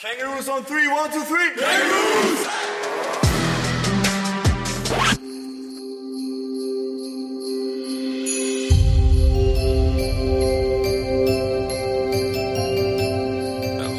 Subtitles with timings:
[0.00, 1.50] Kangaroos on three, one, two, three.
[1.56, 2.46] Kangaroos!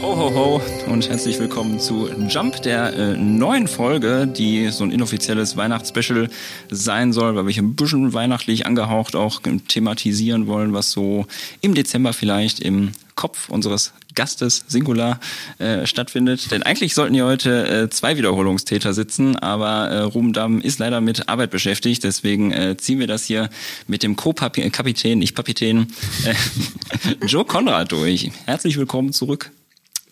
[0.02, 4.92] Ho, ho, ho und herzlich willkommen zu Jump, der äh, neuen Folge, die so ein
[4.92, 6.29] inoffizielles Weihnachtsspecial
[6.70, 11.26] sein soll, weil wir hier ein bisschen weihnachtlich angehaucht auch thematisieren wollen, was so
[11.60, 15.19] im Dezember vielleicht im Kopf unseres Gastes Singular
[15.60, 16.52] äh, stattfindet.
[16.52, 21.02] Denn eigentlich sollten hier heute äh, zwei Wiederholungstäter sitzen, aber äh, Ruben Damm ist leider
[21.02, 22.04] mit Arbeit beschäftigt.
[22.04, 23.50] Deswegen äh, ziehen wir das hier
[23.88, 25.88] mit dem Co-Kapitän, nicht Kapitän,
[26.26, 28.31] äh, Joe Konrad durch.
[28.45, 29.52] Herzlich willkommen zurück.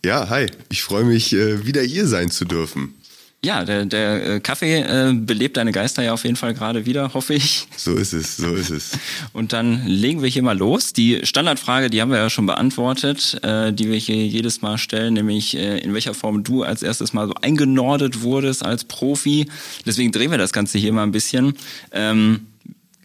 [0.05, 0.47] Ja, hi.
[0.69, 2.93] Ich freue mich, äh, wieder hier sein zu dürfen.
[3.45, 7.13] Ja, der, der äh, Kaffee äh, belebt deine Geister ja auf jeden Fall gerade wieder,
[7.13, 7.67] hoffe ich.
[7.77, 8.97] So ist es, so ist es.
[9.31, 10.91] Und dann legen wir hier mal los.
[10.91, 15.13] Die Standardfrage, die haben wir ja schon beantwortet, äh, die wir hier jedes Mal stellen,
[15.13, 19.45] nämlich äh, in welcher Form du als erstes mal so eingenordet wurdest als Profi.
[19.85, 21.53] Deswegen drehen wir das Ganze hier mal ein bisschen.
[21.91, 22.47] Ähm,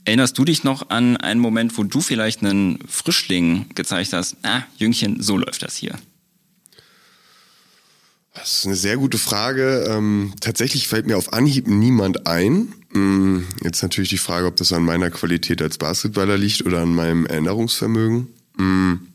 [0.05, 4.37] Erinnerst du dich noch an einen Moment, wo du vielleicht einen Frischling gezeigt hast?
[4.43, 5.97] Ah, Jüngchen, so läuft das hier.
[8.35, 9.85] Das ist eine sehr gute Frage.
[9.89, 12.73] Ähm, tatsächlich fällt mir auf Anhieb niemand ein.
[12.95, 16.95] Ähm, jetzt natürlich die Frage, ob das an meiner Qualität als Basketballer liegt oder an
[16.95, 18.29] meinem Erinnerungsvermögen.
[18.59, 19.09] Ähm,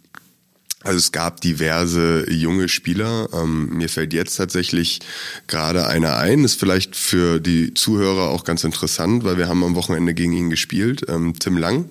[0.83, 3.27] also es gab diverse junge Spieler.
[3.33, 4.99] Ähm, mir fällt jetzt tatsächlich
[5.47, 6.43] gerade einer ein.
[6.43, 10.52] Ist vielleicht für die Zuhörer auch ganz interessant, weil wir haben am Wochenende gegen ihn
[10.52, 11.03] gespielt.
[11.07, 11.89] Ähm, Tim Lang.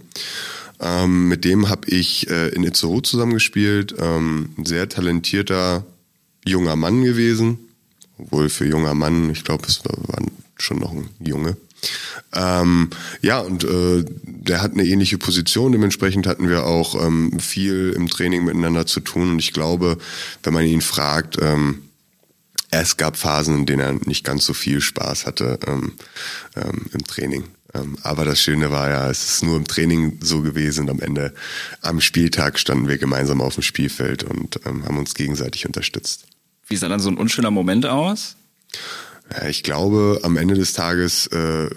[0.78, 3.96] Ähm, mit dem habe ich äh, in Itzehoe zusammengespielt.
[3.98, 5.84] Ähm, sehr talentierter
[6.47, 7.58] junger Mann gewesen.
[8.19, 10.25] Obwohl für junger Mann, ich glaube, es war, war,
[10.58, 11.56] schon noch ein Junge.
[12.33, 15.72] Ähm, ja, und äh, der hat eine ähnliche Position.
[15.72, 19.33] Dementsprechend hatten wir auch ähm, viel im Training miteinander zu tun.
[19.33, 19.98] Und ich glaube,
[20.42, 21.83] wenn man ihn fragt, ähm,
[22.70, 25.92] es gab Phasen, in denen er nicht ganz so viel Spaß hatte ähm,
[26.56, 27.44] ähm, im Training.
[27.74, 30.84] Ähm, aber das Schöne war ja, es ist nur im Training so gewesen.
[30.84, 31.34] Und am Ende,
[31.83, 36.27] am Spieltag standen wir gemeinsam auf dem Spielfeld und haben uns gegenseitig unterstützt.
[36.68, 38.36] Wie sah dann so ein unschöner Moment aus?
[39.32, 41.68] Ja, ich glaube, am Ende des Tages äh,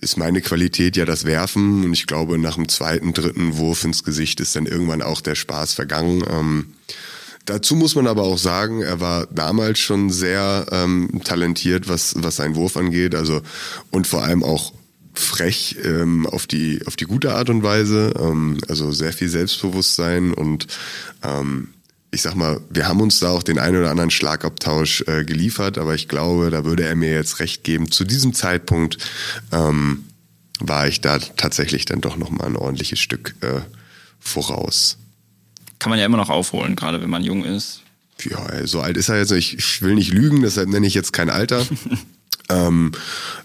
[0.00, 4.04] ist meine Qualität ja das Werfen und ich glaube, nach dem zweiten, dritten Wurf ins
[4.04, 6.24] Gesicht ist dann irgendwann auch der Spaß vergangen.
[6.28, 6.74] Ähm,
[7.46, 12.36] dazu muss man aber auch sagen, er war damals schon sehr ähm, talentiert, was, was
[12.36, 13.40] seinen Wurf angeht, also
[13.90, 14.72] und vor allem auch
[15.14, 20.34] frech ähm, auf die auf die gute Art und Weise, ähm, also sehr viel Selbstbewusstsein
[20.34, 20.66] und
[21.22, 21.68] ähm,
[22.16, 25.76] ich sag mal, wir haben uns da auch den einen oder anderen Schlagabtausch äh, geliefert,
[25.76, 27.90] aber ich glaube, da würde er mir jetzt recht geben.
[27.92, 28.96] Zu diesem Zeitpunkt
[29.52, 30.06] ähm,
[30.58, 33.60] war ich da tatsächlich dann doch noch mal ein ordentliches Stück äh,
[34.18, 34.96] voraus.
[35.78, 37.82] Kann man ja immer noch aufholen, gerade wenn man jung ist.
[38.24, 39.32] Ja, so alt ist er jetzt.
[39.32, 41.66] Ich, ich will nicht lügen, deshalb nenne ich jetzt kein Alter.
[42.48, 42.92] ähm,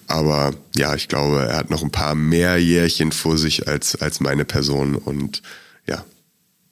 [0.08, 4.22] aber ja, ich glaube, er hat noch ein paar mehr Jährchen vor sich als, als
[4.22, 5.42] meine Person und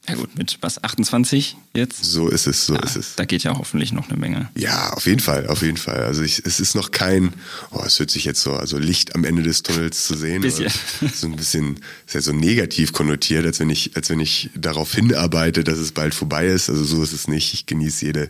[0.09, 2.03] ja, gut, mit was, 28 jetzt?
[2.03, 3.15] So ist es, so ja, ist es.
[3.15, 4.49] Da geht ja hoffentlich noch eine Menge.
[4.55, 6.03] Ja, auf jeden Fall, auf jeden Fall.
[6.03, 7.33] Also ich, es ist noch kein,
[7.71, 10.41] oh, es hört sich jetzt so, also Licht am Ende des Tunnels zu sehen.
[10.41, 10.71] Bisschen.
[11.13, 14.93] So ein bisschen, ist ja so negativ konnotiert, als wenn ich, als wenn ich darauf
[14.93, 16.69] hinarbeite, dass es bald vorbei ist.
[16.69, 17.53] Also so ist es nicht.
[17.53, 18.29] Ich genieße jede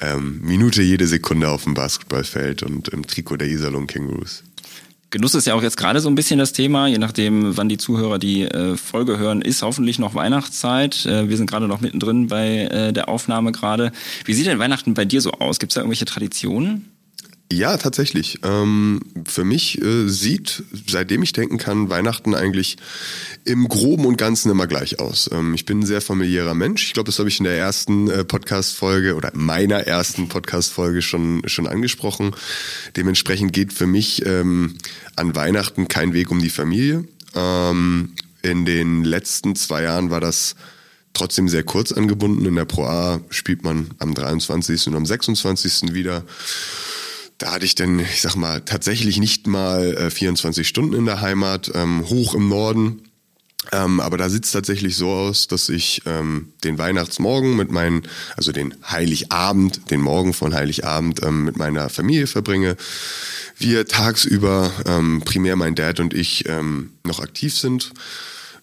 [0.00, 4.42] ähm, Minute, jede Sekunde auf dem Basketballfeld und im Trikot der Iserlohn Kangaroos.
[5.14, 7.78] Genuss ist ja auch jetzt gerade so ein bisschen das Thema, je nachdem, wann die
[7.78, 11.06] Zuhörer die äh, Folge hören, ist hoffentlich noch Weihnachtszeit.
[11.06, 13.92] Äh, wir sind gerade noch mittendrin bei äh, der Aufnahme gerade.
[14.24, 15.60] Wie sieht denn Weihnachten bei dir so aus?
[15.60, 16.93] Gibt es da irgendwelche Traditionen?
[17.52, 18.40] Ja, tatsächlich.
[18.42, 22.78] Ähm, für mich äh, sieht, seitdem ich denken kann, Weihnachten eigentlich
[23.44, 25.30] im Groben und Ganzen immer gleich aus.
[25.30, 26.86] Ähm, ich bin ein sehr familiärer Mensch.
[26.86, 31.42] Ich glaube, das habe ich in der ersten äh, Podcast-Folge oder meiner ersten Podcast-Folge schon,
[31.46, 32.34] schon angesprochen.
[32.96, 34.76] Dementsprechend geht für mich ähm,
[35.14, 37.04] an Weihnachten kein Weg um die Familie.
[37.34, 40.56] Ähm, in den letzten zwei Jahren war das
[41.12, 42.46] trotzdem sehr kurz angebunden.
[42.46, 44.88] In der Pro A spielt man am 23.
[44.88, 45.94] und am 26.
[45.94, 46.24] wieder.
[47.44, 51.20] Da hatte ich dann, ich sag mal, tatsächlich nicht mal äh, 24 Stunden in der
[51.20, 53.02] Heimat, ähm, hoch im Norden.
[53.70, 58.08] Ähm, aber da sieht es tatsächlich so aus, dass ich ähm, den Weihnachtsmorgen mit meinen,
[58.38, 62.78] also den Heiligabend, den Morgen von Heiligabend ähm, mit meiner Familie verbringe.
[63.58, 67.92] Wir tagsüber, ähm, primär mein Dad und ich, ähm, noch aktiv sind.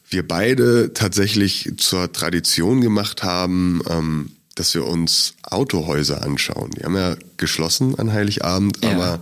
[0.10, 6.72] Wir beide tatsächlich zur Tradition gemacht haben, ähm, dass wir uns Autohäuser anschauen.
[6.72, 8.92] Die haben ja geschlossen an Heiligabend, Ja.
[8.92, 9.20] aber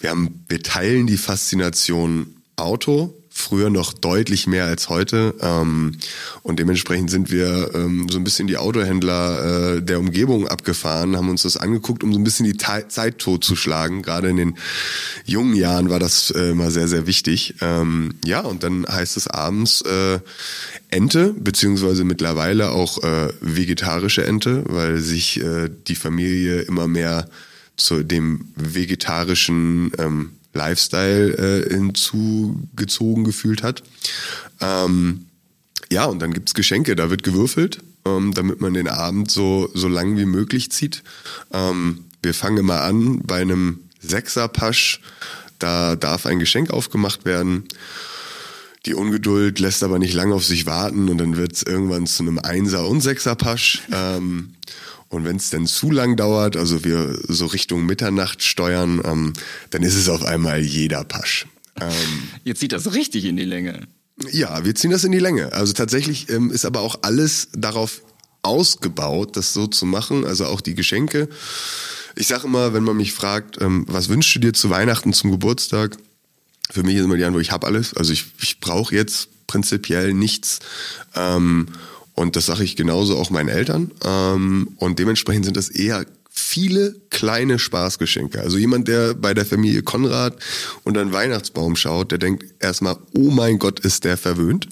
[0.00, 5.34] wir haben, wir teilen die Faszination Auto früher noch deutlich mehr als heute.
[5.40, 5.96] Ähm,
[6.42, 11.28] und dementsprechend sind wir ähm, so ein bisschen die Autohändler äh, der Umgebung abgefahren, haben
[11.28, 14.02] uns das angeguckt, um so ein bisschen die Ta Zeit totzuschlagen.
[14.02, 14.58] Gerade in den
[15.24, 17.54] jungen Jahren war das äh, immer sehr, sehr wichtig.
[17.60, 20.18] Ähm, ja, und dann heißt es abends äh,
[20.88, 27.28] Ente, beziehungsweise mittlerweile auch äh, vegetarische Ente, weil sich äh, die Familie immer mehr
[27.76, 33.82] zu dem vegetarischen ähm, Lifestyle äh, hinzugezogen gefühlt hat.
[34.60, 35.26] Ähm,
[35.90, 39.88] ja, und dann gibt's Geschenke, da wird gewürfelt, ähm, damit man den Abend so, so
[39.88, 41.02] lang wie möglich zieht.
[41.52, 45.00] Ähm, wir fangen immer an bei einem Sechserpasch,
[45.58, 47.64] da darf ein Geschenk aufgemacht werden.
[48.90, 52.40] Die Ungeduld lässt aber nicht lange auf sich warten und dann wird's irgendwann zu einem
[52.40, 53.82] Einser- und Sechserpasch.
[53.92, 54.54] Ähm,
[55.06, 59.32] und wenn es dann zu lang dauert, also wir so Richtung Mitternacht steuern, ähm,
[59.70, 61.46] dann ist es auf einmal jeder Pasch.
[61.80, 61.92] Ähm,
[62.42, 63.86] Jetzt zieht das richtig in die Länge.
[64.32, 65.52] Ja, wir ziehen das in die Länge.
[65.52, 68.02] Also tatsächlich ähm, ist aber auch alles darauf
[68.42, 70.26] ausgebaut, das so zu machen.
[70.26, 71.28] Also auch die Geschenke.
[72.16, 75.30] Ich sage immer, wenn man mich fragt, ähm, was wünschst du dir zu Weihnachten, zum
[75.30, 75.96] Geburtstag?
[76.70, 77.94] Für mich ist immer die Antwort, ich habe alles.
[77.94, 80.60] Also ich, ich brauche jetzt prinzipiell nichts.
[81.14, 81.66] Ähm,
[82.14, 83.90] und das sage ich genauso auch meinen Eltern.
[84.04, 88.40] Ähm, und dementsprechend sind das eher viele kleine Spaßgeschenke.
[88.40, 90.36] Also jemand, der bei der Familie Konrad
[90.84, 94.68] unter einen Weihnachtsbaum schaut, der denkt erstmal, oh mein Gott, ist der verwöhnt.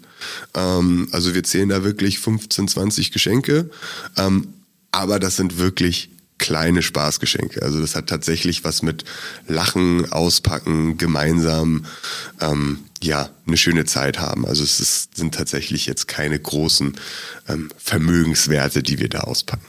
[0.55, 3.71] Ähm, also wir zählen da wirklich 15, 20 Geschenke.
[4.17, 4.49] Ähm,
[4.93, 7.63] aber das sind wirklich kleine Spaßgeschenke.
[7.63, 9.05] Also das hat tatsächlich was mit
[9.47, 11.85] Lachen, Auspacken, gemeinsam
[12.41, 14.47] ähm, ja eine schöne Zeit haben.
[14.47, 16.97] Also es ist, sind tatsächlich jetzt keine großen
[17.49, 19.67] ähm, Vermögenswerte, die wir da auspacken.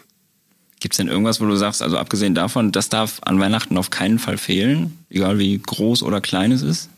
[0.80, 3.90] Gibt es denn irgendwas, wo du sagst, also abgesehen davon, das darf an Weihnachten auf
[3.90, 6.90] keinen Fall fehlen, egal wie groß oder klein es ist?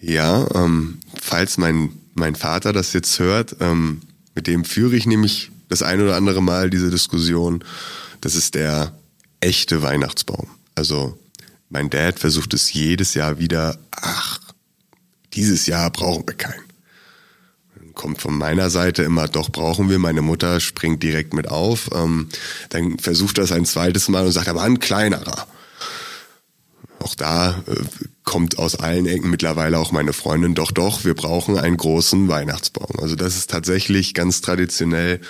[0.00, 4.00] Ja, ähm, falls mein, mein Vater das jetzt hört, ähm,
[4.34, 7.62] mit dem führe ich nämlich das ein oder andere Mal diese Diskussion
[8.26, 8.92] das ist der
[9.38, 10.48] echte Weihnachtsbaum.
[10.74, 11.16] Also
[11.68, 14.40] mein Dad versucht es jedes Jahr wieder, ach,
[15.34, 16.64] dieses Jahr brauchen wir keinen.
[17.94, 20.00] Kommt von meiner Seite immer, doch brauchen wir.
[20.00, 21.88] Meine Mutter springt direkt mit auf.
[21.94, 22.28] Ähm,
[22.70, 25.46] dann versucht er es ein zweites Mal und sagt, aber ein kleinerer.
[26.98, 27.76] Auch da äh,
[28.24, 32.98] kommt aus allen Ecken mittlerweile auch meine Freundin, doch, doch, wir brauchen einen großen Weihnachtsbaum.
[33.00, 35.20] Also das ist tatsächlich ganz traditionell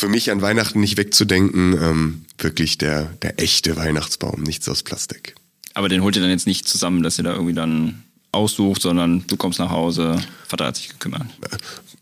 [0.00, 5.34] für mich an Weihnachten nicht wegzudenken, ähm, wirklich der, der echte Weihnachtsbaum, nichts aus Plastik.
[5.74, 8.02] Aber den holt ihr dann jetzt nicht zusammen, dass ihr da irgendwie dann
[8.32, 10.18] aussucht, sondern du kommst nach Hause,
[10.48, 11.22] Vater hat sich gekümmert.
[11.50, 11.58] Äh,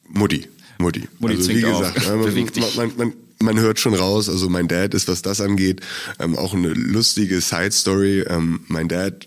[0.08, 0.48] Mutti,
[0.78, 1.08] Mutti.
[1.18, 4.94] Mutti also wie gesagt, auf, man, man, man, man, hört schon raus, also mein Dad
[4.94, 5.80] ist, was das angeht,
[6.20, 8.20] ähm, auch eine lustige Side-Story.
[8.28, 9.26] Ähm, mein Dad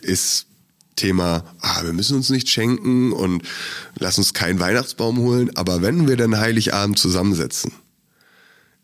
[0.00, 0.46] ist
[0.94, 3.42] Thema, ah, wir müssen uns nicht schenken und
[3.98, 7.72] lass uns keinen Weihnachtsbaum holen, aber wenn wir dann Heiligabend zusammensetzen,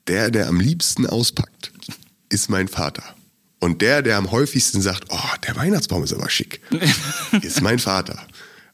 [0.09, 1.73] der, der am liebsten auspackt,
[2.29, 3.03] ist mein Vater.
[3.61, 6.61] Und der, der am häufigsten sagt, oh, der Weihnachtsbaum ist aber schick,
[7.43, 8.27] ist mein Vater.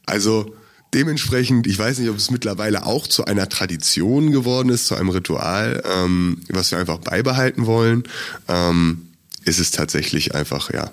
[0.07, 0.55] Also
[0.93, 5.09] dementsprechend, ich weiß nicht, ob es mittlerweile auch zu einer Tradition geworden ist, zu einem
[5.09, 8.05] Ritual, ähm, was wir einfach beibehalten wollen,
[8.49, 9.09] ähm,
[9.45, 10.91] ist es tatsächlich einfach, ja,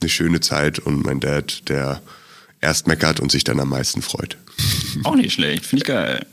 [0.00, 2.02] eine schöne Zeit und mein Dad, der
[2.60, 4.36] erst meckert und sich dann am meisten freut.
[5.04, 6.26] Auch nicht schlecht, finde ich geil.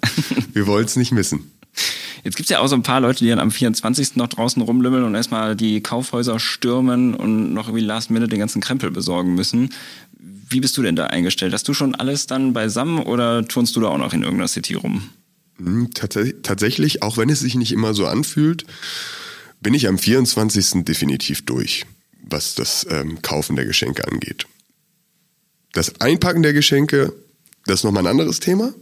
[0.53, 1.51] wir wollen es nicht missen.
[2.23, 4.15] Jetzt gibt's ja auch so ein paar Leute, die dann am 24.
[4.15, 8.61] noch draußen rumlümmeln und erstmal die Kaufhäuser stürmen und noch irgendwie last minute den ganzen
[8.61, 9.69] Krempel besorgen müssen.
[10.49, 11.53] Wie bist du denn da eingestellt?
[11.53, 14.73] Hast du schon alles dann beisammen oder turnst du da auch noch in irgendeiner City
[14.73, 15.09] rum?
[15.57, 18.65] Hm, tatsächlich, auch wenn es sich nicht immer so anfühlt,
[19.61, 20.85] bin ich am 24.
[20.85, 21.85] definitiv durch,
[22.23, 24.45] was das ähm, Kaufen der Geschenke angeht.
[25.73, 27.13] Das Einpacken der Geschenke,
[27.65, 28.73] das ist nochmal ein anderes Thema.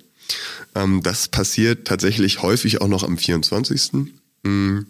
[0.76, 3.92] Ähm, das passiert tatsächlich häufig auch noch am 24.
[4.44, 4.86] Mhm.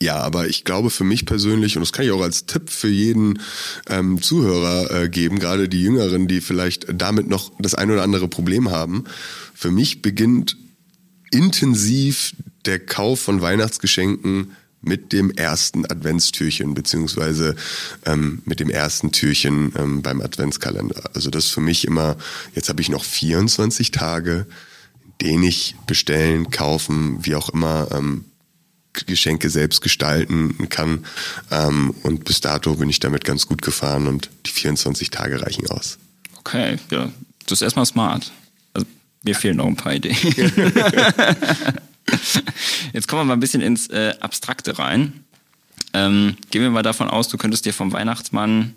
[0.00, 2.88] Ja, aber ich glaube für mich persönlich, und das kann ich auch als Tipp für
[2.88, 3.40] jeden
[3.88, 8.28] ähm, Zuhörer äh, geben, gerade die Jüngeren, die vielleicht damit noch das ein oder andere
[8.28, 9.04] Problem haben,
[9.54, 10.56] für mich beginnt
[11.32, 12.32] intensiv
[12.64, 17.56] der Kauf von Weihnachtsgeschenken mit dem ersten Adventstürchen, beziehungsweise
[18.06, 21.10] ähm, mit dem ersten Türchen ähm, beim Adventskalender.
[21.14, 22.16] Also das ist für mich immer,
[22.54, 24.46] jetzt habe ich noch 24 Tage,
[25.20, 28.24] den ich bestellen, kaufen, wie auch immer, ähm,
[29.06, 31.04] Geschenke selbst gestalten kann.
[31.50, 35.68] Ähm, und bis dato bin ich damit ganz gut gefahren und die 24 Tage reichen
[35.70, 35.98] aus.
[36.38, 37.10] Okay, ja,
[37.46, 38.32] das ist erstmal smart.
[38.74, 38.86] Also,
[39.22, 40.16] mir fehlen noch ein paar Ideen.
[42.92, 45.24] Jetzt kommen wir mal ein bisschen ins äh, Abstrakte rein.
[45.94, 48.74] Ähm, gehen wir mal davon aus, du könntest dir vom Weihnachtsmann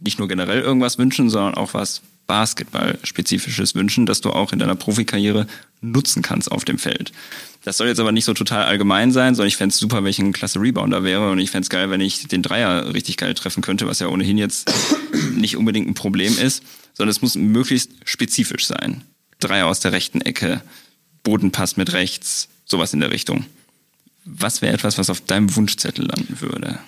[0.00, 4.74] nicht nur generell irgendwas wünschen, sondern auch was Basketball-spezifisches wünschen, das du auch in deiner
[4.74, 5.46] Profikarriere
[5.80, 7.12] nutzen kannst auf dem Feld.
[7.64, 10.10] Das soll jetzt aber nicht so total allgemein sein, sondern ich fände es super, wenn
[10.10, 13.16] ich ein klasse Rebounder wäre und ich fände es geil, wenn ich den Dreier richtig
[13.16, 14.72] geil treffen könnte, was ja ohnehin jetzt
[15.34, 16.62] nicht unbedingt ein Problem ist,
[16.94, 19.02] sondern es muss möglichst spezifisch sein.
[19.38, 20.62] Dreier aus der rechten Ecke,
[21.22, 23.46] Bodenpass mit rechts, sowas in der Richtung.
[24.24, 26.78] Was wäre etwas, was auf deinem Wunschzettel landen würde?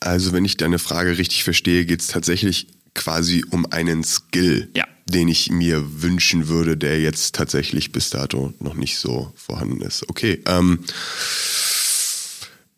[0.00, 4.86] Also wenn ich deine Frage richtig verstehe, geht es tatsächlich quasi um einen Skill, ja.
[5.06, 10.08] den ich mir wünschen würde, der jetzt tatsächlich bis dato noch nicht so vorhanden ist.
[10.08, 10.42] Okay.
[10.46, 10.80] Ähm,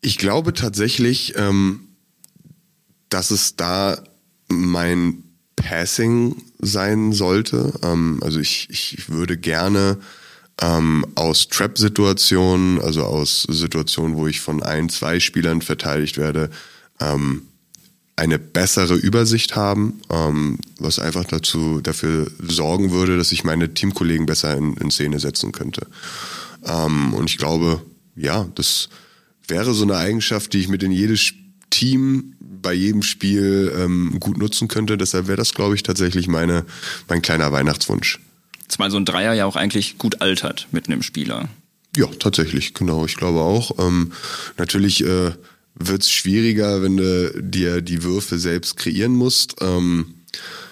[0.01, 1.87] ich glaube tatsächlich, ähm,
[3.09, 4.03] dass es da
[4.47, 5.23] mein
[5.55, 7.73] Passing sein sollte.
[7.81, 9.97] Ähm, also ich, ich würde gerne
[10.61, 16.49] ähm, aus Trap-Situationen, also aus Situationen, wo ich von ein, zwei Spielern verteidigt werde,
[16.99, 17.43] ähm,
[18.15, 24.25] eine bessere Übersicht haben, ähm, was einfach dazu dafür sorgen würde, dass ich meine Teamkollegen
[24.25, 25.87] besser in, in Szene setzen könnte.
[26.65, 27.81] Ähm, und ich glaube,
[28.15, 28.89] ja, das
[29.47, 31.33] wäre so eine Eigenschaft, die ich mit in jedes
[31.69, 34.97] Team bei jedem Spiel ähm, gut nutzen könnte.
[34.97, 36.65] Deshalb wäre das, glaube ich, tatsächlich meine,
[37.09, 38.19] mein kleiner Weihnachtswunsch.
[38.67, 41.49] Zumal so ein Dreier ja auch eigentlich gut altert mit einem Spieler.
[41.95, 43.05] Ja, tatsächlich, genau.
[43.05, 43.79] Ich glaube auch.
[43.79, 44.11] Ähm,
[44.57, 45.31] natürlich äh,
[45.75, 49.55] wird es schwieriger, wenn du dir die Würfe selbst kreieren musst.
[49.61, 50.15] Ähm,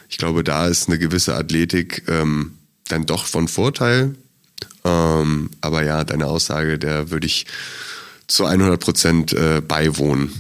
[0.09, 2.57] ich glaube, da ist eine gewisse Athletik ähm,
[2.87, 4.15] dann doch von Vorteil.
[4.83, 7.45] Ähm, aber ja, deine Aussage, der würde ich
[8.27, 10.31] zu 100 Prozent äh, beiwohnen.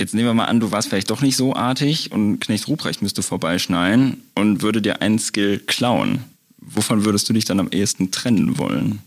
[0.00, 3.02] Jetzt nehmen wir mal an, du warst vielleicht doch nicht so artig und Knecht Ruprecht
[3.02, 6.24] müsste vorbeischneiden und würde dir einen Skill klauen.
[6.56, 9.00] Wovon würdest du dich dann am ehesten trennen wollen?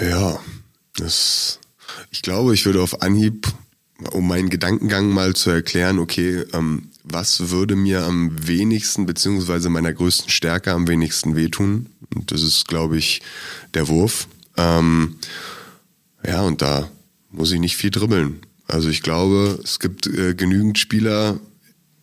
[0.00, 0.38] Ja,
[0.94, 1.58] das,
[2.12, 3.48] ich glaube, ich würde auf Anhieb,
[4.12, 9.92] um meinen Gedankengang mal zu erklären, okay, ähm, was würde mir am wenigsten beziehungsweise meiner
[9.92, 11.86] größten Stärke am wenigsten wehtun?
[12.14, 13.20] Und das ist, glaube ich,
[13.74, 14.28] der Wurf.
[14.56, 15.18] Ähm,
[16.24, 16.88] ja, und da
[17.30, 18.40] muss ich nicht viel dribbeln.
[18.66, 21.40] Also ich glaube, es gibt äh, genügend Spieler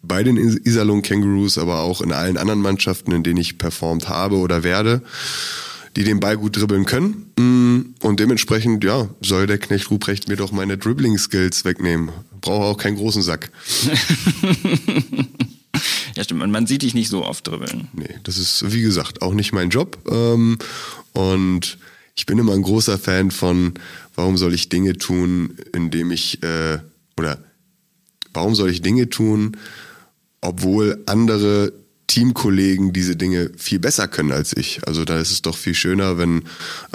[0.02, 4.38] bei den Iserlohn Kangaroos, aber auch in allen anderen Mannschaften, in denen ich performt habe
[4.38, 5.02] oder werde,
[5.96, 7.32] die den Ball gut dribbeln können.
[7.38, 12.12] Mm, und dementsprechend, ja, soll der Knecht Ruprecht mir doch meine Dribbling-Skills wegnehmen.
[12.42, 13.52] Brauche auch keinen großen Sack.
[16.16, 16.48] ja, stimmt.
[16.52, 17.88] Man sieht dich nicht so oft dribbeln.
[17.94, 19.98] Nee, das ist, wie gesagt, auch nicht mein Job.
[20.10, 20.58] Ähm,
[21.14, 21.78] und
[22.16, 23.74] ich bin immer ein großer Fan von,
[24.16, 26.80] warum soll ich Dinge tun, indem ich, äh,
[27.18, 27.40] oder
[28.34, 29.58] warum soll ich Dinge tun,
[30.42, 31.74] obwohl andere
[32.08, 34.88] Teamkollegen diese Dinge viel besser können als ich.
[34.88, 36.44] Also da ist es doch viel schöner, wenn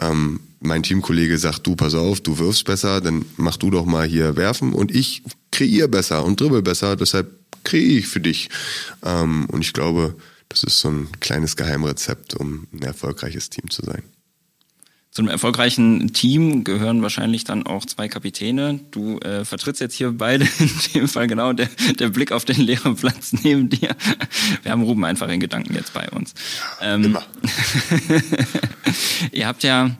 [0.01, 4.07] ähm, mein Teamkollege sagt, du pass auf, du wirfst besser, dann mach du doch mal
[4.07, 7.31] hier werfen und ich kreiere besser und dribbel besser, deshalb
[7.65, 8.49] kreiere ich für dich.
[9.03, 10.15] Ähm, und ich glaube,
[10.49, 14.03] das ist so ein kleines Geheimrezept, um ein erfolgreiches Team zu sein.
[15.11, 18.79] Zu einem erfolgreichen Team gehören wahrscheinlich dann auch zwei Kapitäne.
[18.93, 22.61] Du äh, vertrittst jetzt hier beide, in dem Fall genau der, der Blick auf den
[22.61, 23.97] leeren Platz neben dir.
[24.63, 26.35] Wir haben Ruben einfach in Gedanken jetzt bei uns.
[26.81, 27.25] Ähm, Immer.
[29.33, 29.91] ihr habt ja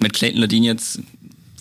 [0.00, 1.00] mit Clayton Ladin jetzt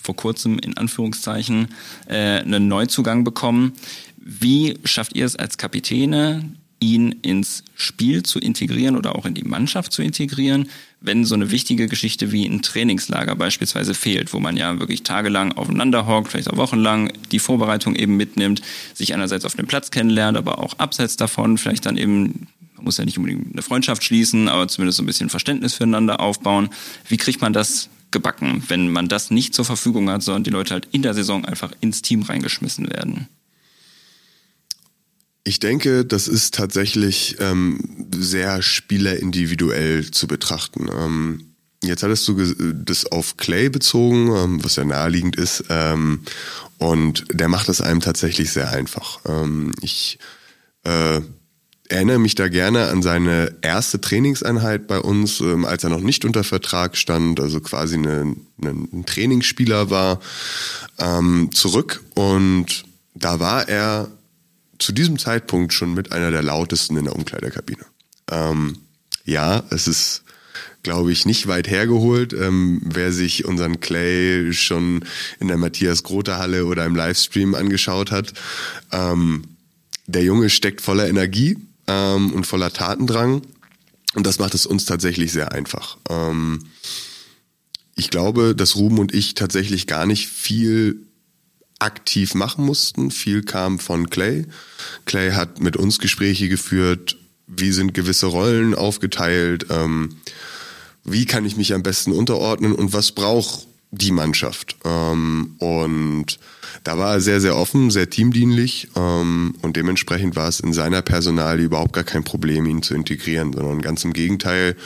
[0.01, 1.69] vor kurzem in Anführungszeichen
[2.07, 3.71] äh, einen Neuzugang bekommen.
[4.17, 6.43] Wie schafft ihr es als Kapitäne,
[6.81, 10.67] ihn ins Spiel zu integrieren oder auch in die Mannschaft zu integrieren,
[10.99, 15.53] wenn so eine wichtige Geschichte wie ein Trainingslager beispielsweise fehlt, wo man ja wirklich tagelang
[15.53, 18.61] aufeinander hockt, vielleicht auch wochenlang die Vorbereitung eben mitnimmt,
[18.93, 22.97] sich einerseits auf dem Platz kennenlernt, aber auch abseits davon vielleicht dann eben man muss
[22.97, 26.69] ja nicht unbedingt eine Freundschaft schließen, aber zumindest so ein bisschen Verständnis füreinander aufbauen.
[27.07, 30.73] Wie kriegt man das gebacken, wenn man das nicht zur Verfügung hat, sondern die Leute
[30.73, 33.27] halt in der Saison einfach ins Team reingeschmissen werden?
[35.43, 40.87] Ich denke, das ist tatsächlich ähm, sehr spielerindividuell zu betrachten.
[40.95, 45.63] Ähm, jetzt hattest du das auf Clay bezogen, ähm, was ja naheliegend ist.
[45.69, 46.21] Ähm,
[46.77, 49.19] und der macht es einem tatsächlich sehr einfach.
[49.25, 50.19] Ähm, ich
[50.83, 51.21] äh,
[51.89, 56.23] erinnere mich da gerne an seine erste Trainingseinheit bei uns, ähm, als er noch nicht
[56.23, 60.19] unter Vertrag stand, also quasi eine, eine, ein Trainingsspieler war,
[61.51, 62.03] zurück.
[62.13, 62.83] Und
[63.15, 64.11] da war er
[64.81, 67.85] zu diesem Zeitpunkt schon mit einer der lautesten in der Umkleidekabine.
[68.29, 68.77] Ähm,
[69.25, 70.23] ja, es ist,
[70.83, 72.33] glaube ich, nicht weit hergeholt.
[72.33, 75.05] Ähm, wer sich unseren Clay schon
[75.39, 78.33] in der Matthias Grote Halle oder im Livestream angeschaut hat,
[78.91, 79.43] ähm,
[80.07, 81.57] der Junge steckt voller Energie
[81.87, 83.43] ähm, und voller Tatendrang.
[84.15, 85.97] Und das macht es uns tatsächlich sehr einfach.
[86.09, 86.65] Ähm,
[87.95, 91.05] ich glaube, dass Ruben und ich tatsächlich gar nicht viel
[91.81, 93.11] aktiv machen mussten.
[93.11, 94.45] Viel kam von Clay.
[95.05, 100.15] Clay hat mit uns Gespräche geführt, wie sind gewisse Rollen aufgeteilt, ähm,
[101.03, 104.77] wie kann ich mich am besten unterordnen und was braucht die Mannschaft.
[104.85, 106.39] Ähm, und
[106.83, 111.01] da war er sehr, sehr offen, sehr teamdienlich ähm, und dementsprechend war es in seiner
[111.01, 114.77] Personalie überhaupt gar kein Problem, ihn zu integrieren, sondern ganz im Gegenteil.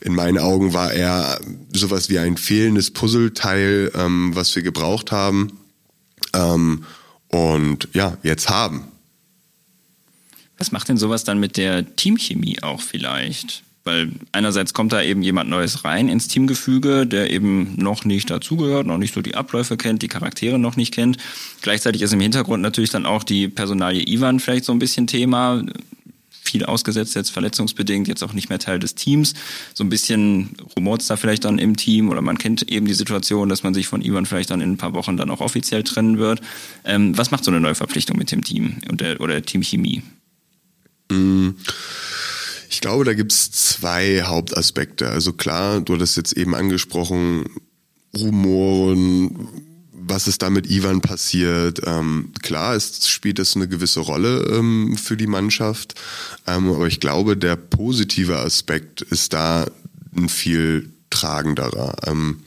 [0.00, 1.38] In meinen Augen war er
[1.74, 5.59] sowas wie ein fehlendes Puzzleteil, ähm, was wir gebraucht haben
[6.34, 6.84] ähm,
[7.28, 8.88] und ja, jetzt haben.
[10.58, 13.62] Was macht denn sowas dann mit der Teamchemie auch vielleicht?
[13.84, 18.86] Weil einerseits kommt da eben jemand Neues rein ins Teamgefüge, der eben noch nicht dazugehört,
[18.86, 21.16] noch nicht so die Abläufe kennt, die Charaktere noch nicht kennt.
[21.62, 25.62] Gleichzeitig ist im Hintergrund natürlich dann auch die Personalie Ivan vielleicht so ein bisschen Thema.
[26.42, 29.34] Viel ausgesetzt, jetzt verletzungsbedingt, jetzt auch nicht mehr Teil des Teams.
[29.74, 33.48] So ein bisschen rumort da vielleicht dann im Team oder man kennt eben die Situation,
[33.48, 36.18] dass man sich von Ivan vielleicht dann in ein paar Wochen dann auch offiziell trennen
[36.18, 36.40] wird.
[36.84, 40.02] Ähm, was macht so eine Neuverpflichtung mit dem Team und der, oder der Teamchemie?
[42.70, 45.08] Ich glaube, da gibt's zwei Hauptaspekte.
[45.08, 47.46] Also klar, du hattest jetzt eben angesprochen,
[48.16, 49.48] Rumoren,
[50.10, 51.80] was ist da mit Ivan passiert?
[51.86, 55.94] Ähm, klar, es spielt das eine gewisse Rolle ähm, für die Mannschaft,
[56.46, 59.66] ähm, aber ich glaube, der positive Aspekt ist da
[60.14, 61.96] ein viel tragenderer.
[62.06, 62.40] Ähm,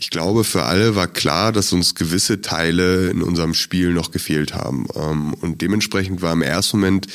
[0.00, 4.54] ich glaube, für alle war klar, dass uns gewisse Teile in unserem Spiel noch gefehlt
[4.54, 4.86] haben.
[4.94, 7.08] Ähm, und dementsprechend war im ersten Moment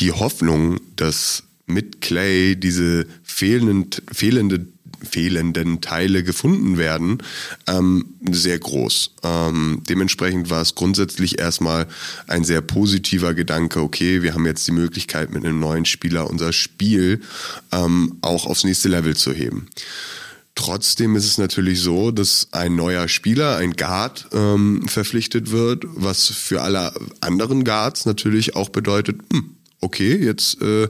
[0.00, 4.66] die Hoffnung, dass mit Clay diese fehlenden, fehlende,
[5.04, 7.18] fehlenden Teile gefunden werden,
[7.66, 9.14] ähm, sehr groß.
[9.22, 11.86] Ähm, dementsprechend war es grundsätzlich erstmal
[12.26, 16.52] ein sehr positiver Gedanke, okay, wir haben jetzt die Möglichkeit, mit einem neuen Spieler unser
[16.52, 17.20] Spiel
[17.72, 19.68] ähm, auch aufs nächste Level zu heben.
[20.54, 26.28] Trotzdem ist es natürlich so, dass ein neuer Spieler, ein Guard, ähm, verpflichtet wird, was
[26.28, 30.88] für alle anderen Guards natürlich auch bedeutet, hm, okay, jetzt äh,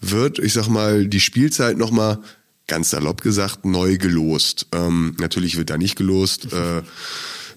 [0.00, 2.18] wird, ich sag mal, die Spielzeit nochmal
[2.66, 4.66] ganz salopp gesagt, neu gelost.
[4.72, 6.52] Ähm, natürlich wird da nicht gelost.
[6.52, 6.82] Äh,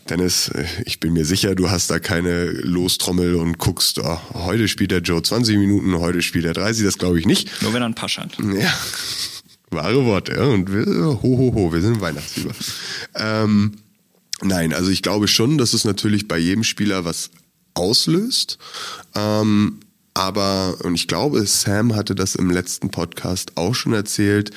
[0.09, 0.51] Dennis,
[0.85, 5.01] ich bin mir sicher, du hast da keine Lostrommel und guckst, oh, heute spielt der
[5.01, 7.61] Joe 20 Minuten, heute spielt er 30, das glaube ich nicht.
[7.61, 8.37] Nur wenn er einen Pasch hat.
[8.39, 8.73] Ja,
[9.69, 10.33] wahre Worte.
[10.33, 10.45] Ja.
[10.45, 12.53] Und wir, ho, ho, ho, wir sind Weihnachtsfieber.
[13.15, 13.73] Ähm,
[14.41, 17.29] nein, also ich glaube schon, dass es natürlich bei jedem Spieler was
[17.75, 18.57] auslöst.
[19.15, 19.79] Ähm,
[20.19, 24.51] aber, und ich glaube, Sam hatte das im letzten Podcast auch schon erzählt,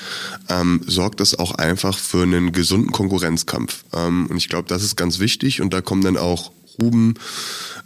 [0.49, 3.85] ähm, sorgt das auch einfach für einen gesunden Konkurrenzkampf.
[3.93, 5.61] Ähm, und ich glaube, das ist ganz wichtig.
[5.61, 7.15] Und da kommen dann auch Ruben,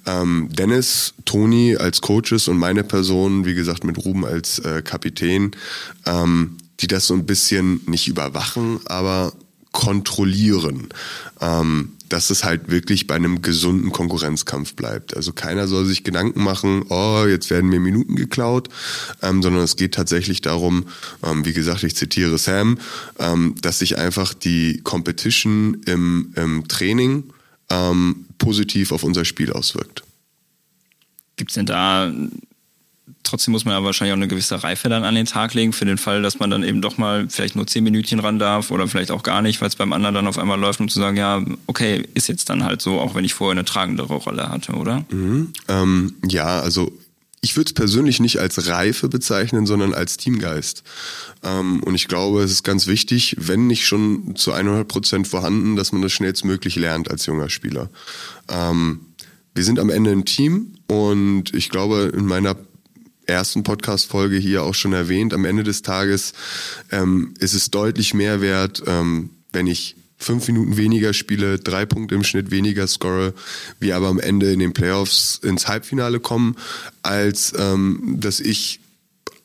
[0.06, 5.50] ähm, Dennis, Toni als Coaches und meine Person, wie gesagt, mit Ruben als äh, Kapitän,
[6.06, 9.34] ähm, die das so ein bisschen nicht überwachen, aber
[9.72, 10.88] kontrollieren.
[11.42, 15.16] Ähm, dass es halt wirklich bei einem gesunden Konkurrenzkampf bleibt.
[15.16, 18.68] Also keiner soll sich Gedanken machen, oh, jetzt werden mir Minuten geklaut,
[19.22, 20.86] ähm, sondern es geht tatsächlich darum,
[21.22, 22.78] ähm, wie gesagt, ich zitiere Sam,
[23.18, 27.24] ähm, dass sich einfach die Competition im, im Training
[27.70, 30.02] ähm, positiv auf unser Spiel auswirkt.
[31.36, 32.12] Gibt es denn da
[33.22, 35.84] trotzdem muss man ja wahrscheinlich auch eine gewisse Reife dann an den Tag legen, für
[35.84, 38.88] den Fall, dass man dann eben doch mal vielleicht nur zehn Minütchen ran darf oder
[38.88, 41.16] vielleicht auch gar nicht, weil es beim anderen dann auf einmal läuft, um zu sagen,
[41.16, 44.72] ja, okay, ist jetzt dann halt so, auch wenn ich vorher eine tragendere Rolle hatte,
[44.72, 45.04] oder?
[45.10, 45.52] Mhm.
[45.68, 46.92] Ähm, ja, also
[47.42, 50.82] ich würde es persönlich nicht als Reife bezeichnen, sondern als Teamgeist.
[51.44, 55.76] Ähm, und ich glaube, es ist ganz wichtig, wenn nicht schon zu 100 Prozent vorhanden,
[55.76, 57.88] dass man das schnellstmöglich lernt als junger Spieler.
[58.48, 59.00] Ähm,
[59.54, 62.56] wir sind am Ende ein Team und ich glaube, in meiner
[63.26, 66.32] ersten Podcast-Folge hier auch schon erwähnt, am Ende des Tages
[66.90, 72.14] ähm, ist es deutlich mehr wert, ähm, wenn ich fünf Minuten weniger spiele, drei Punkte
[72.14, 73.34] im Schnitt weniger score,
[73.80, 76.56] wir aber am Ende in den Playoffs ins Halbfinale kommen,
[77.02, 78.80] als ähm, dass ich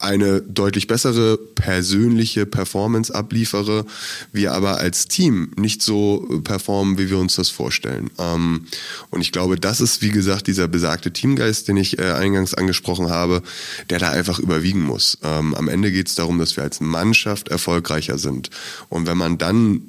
[0.04, 3.86] eine deutlich bessere persönliche Performance abliefere,
[4.32, 8.10] wir aber als Team nicht so performen, wie wir uns das vorstellen.
[8.18, 8.68] Ähm,
[9.10, 13.10] und ich glaube, das ist, wie gesagt, dieser besagte Teamgeist, den ich äh, eingangs angesprochen
[13.10, 13.44] habe,
[13.90, 15.18] der da einfach überwiegen muss.
[15.24, 18.50] Ähm, am Ende geht es darum, dass wir als Mannschaft erfolgreicher sind.
[18.90, 19.84] Und wenn man dann,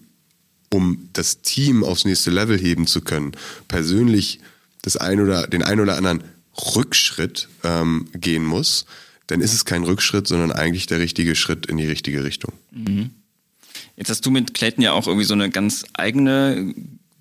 [0.73, 3.33] um das Team aufs nächste Level heben zu können,
[3.69, 4.41] persönlich
[4.83, 6.25] das ein oder den ein oder anderen
[6.75, 8.85] Rückschritt ähm, gehen muss,
[9.33, 12.53] dann ist es kein Rückschritt, sondern eigentlich der richtige Schritt in die richtige Richtung.
[12.71, 13.11] Mhm.
[13.97, 16.75] Jetzt hast du mit Clayton ja auch irgendwie so eine ganz eigene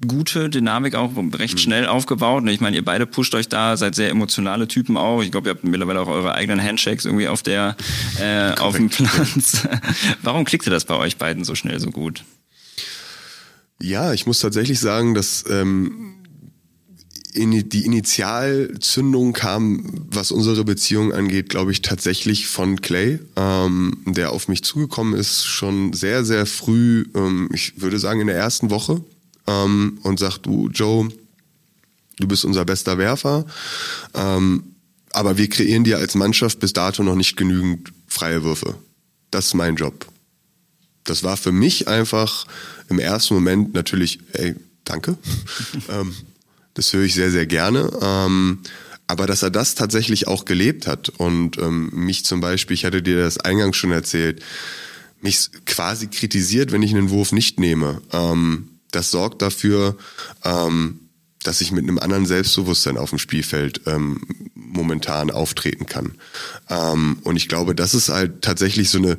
[0.06, 1.60] gute Dynamik auch recht mhm.
[1.60, 2.44] schnell aufgebaut.
[2.48, 5.22] Ich meine, ihr beide pusht euch da, seid sehr emotionale Typen auch.
[5.22, 7.78] Ich glaube, ihr habt mittlerweile auch eure eigenen Handshakes irgendwie auf der
[8.20, 9.68] äh, auf dem Platz.
[10.22, 12.24] Warum klickte das bei euch beiden so schnell so gut?
[13.80, 16.21] Ja, ich muss tatsächlich sagen, dass ähm,
[17.34, 24.48] die Initialzündung kam, was unsere Beziehung angeht, glaube ich, tatsächlich von Clay, ähm, der auf
[24.48, 29.02] mich zugekommen ist, schon sehr, sehr früh, ähm, ich würde sagen in der ersten Woche,
[29.48, 31.10] ähm, und sagt, du Joe,
[32.18, 33.46] du bist unser bester Werfer,
[34.14, 34.64] ähm,
[35.14, 38.76] aber wir kreieren dir als Mannschaft bis dato noch nicht genügend freie Würfe.
[39.30, 40.06] Das ist mein Job.
[41.04, 42.46] Das war für mich einfach
[42.90, 45.18] im ersten Moment natürlich, ey, danke.
[45.90, 46.14] ähm,
[46.74, 47.92] das höre ich sehr, sehr gerne.
[48.02, 48.60] Ähm,
[49.08, 53.02] aber dass er das tatsächlich auch gelebt hat und ähm, mich zum Beispiel, ich hatte
[53.02, 54.42] dir das eingangs schon erzählt,
[55.22, 58.02] mich quasi kritisiert, wenn ich einen Wurf nicht nehme.
[58.14, 59.98] Ähm, das sorgt dafür,
[60.44, 61.00] ähm,
[61.44, 64.22] dass ich mit einem anderen Selbstbewusstsein auf dem Spielfeld ähm,
[64.54, 66.14] momentan auftreten kann.
[66.70, 69.18] Ähm, und ich glaube, das ist halt tatsächlich so eine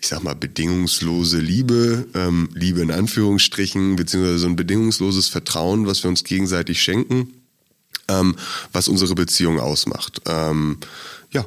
[0.00, 6.02] ich sag mal, bedingungslose Liebe, ähm, Liebe in Anführungsstrichen, beziehungsweise so ein bedingungsloses Vertrauen, was
[6.02, 7.32] wir uns gegenseitig schenken,
[8.08, 8.36] ähm,
[8.72, 10.22] was unsere Beziehung ausmacht.
[10.26, 10.78] Ähm,
[11.30, 11.44] ja,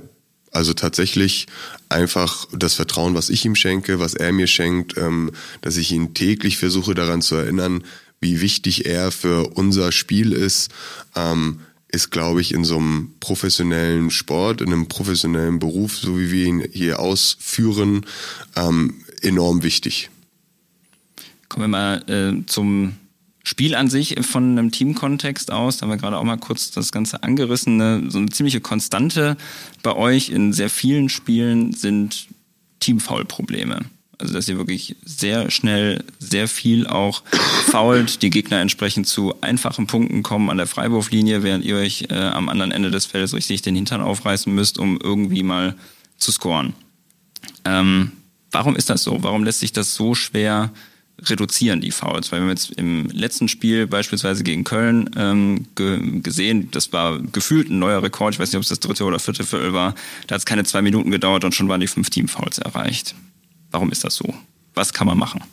[0.52, 1.48] also tatsächlich
[1.90, 5.32] einfach das Vertrauen, was ich ihm schenke, was er mir schenkt, ähm,
[5.62, 7.84] dass ich ihn täglich versuche daran zu erinnern,
[8.22, 10.72] wie wichtig er für unser Spiel ist,
[11.16, 11.60] ähm,
[11.96, 16.46] ist, glaube ich, in so einem professionellen Sport, in einem professionellen Beruf, so wie wir
[16.46, 18.06] ihn hier ausführen,
[18.56, 20.10] ähm, enorm wichtig.
[21.50, 22.94] Kommen wir mal äh, zum
[23.44, 25.78] Spiel an sich von einem Teamkontext aus.
[25.78, 27.80] Da haben wir gerade auch mal kurz das Ganze angerissen.
[27.80, 29.38] Eine, so eine ziemliche Konstante
[29.84, 32.28] bei euch in sehr vielen Spielen sind
[32.80, 33.86] Teamfoul-Probleme.
[34.18, 37.24] Also dass ihr wirklich sehr schnell, sehr viel auch
[37.68, 42.16] fault, die Gegner entsprechend zu einfachen Punkten kommen an der Freiwurflinie, während ihr euch äh,
[42.16, 45.76] am anderen Ende des Feldes richtig den Hintern aufreißen müsst, um irgendwie mal
[46.18, 46.74] zu scoren.
[47.66, 48.12] Ähm,
[48.52, 49.22] warum ist das so?
[49.24, 50.72] Warum lässt sich das so schwer
[51.22, 52.32] reduzieren, die Fouls?
[52.32, 57.20] Weil wir haben jetzt im letzten Spiel beispielsweise gegen Köln ähm, ge gesehen, das war
[57.20, 59.96] gefühlt ein neuer Rekord, ich weiß nicht, ob es das dritte oder vierte Viertel war,
[60.28, 63.16] da hat es keine zwei Minuten gedauert und schon waren die fünf Team-Fouls erreicht.
[63.76, 64.34] Warum ist das so?
[64.74, 65.44] Was kann man machen?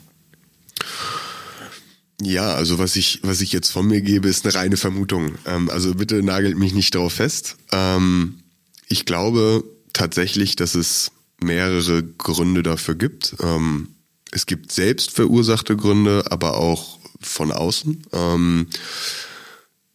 [2.21, 5.33] Ja, also was ich, was ich jetzt von mir gebe, ist eine reine Vermutung.
[5.45, 7.57] Ähm, also bitte nagelt mich nicht darauf fest.
[7.73, 8.39] Ähm,
[8.87, 13.35] ich glaube tatsächlich, dass es mehrere Gründe dafür gibt.
[13.41, 13.89] Ähm,
[14.31, 18.03] es gibt selbst verursachte Gründe, aber auch von außen.
[18.13, 18.67] Ähm,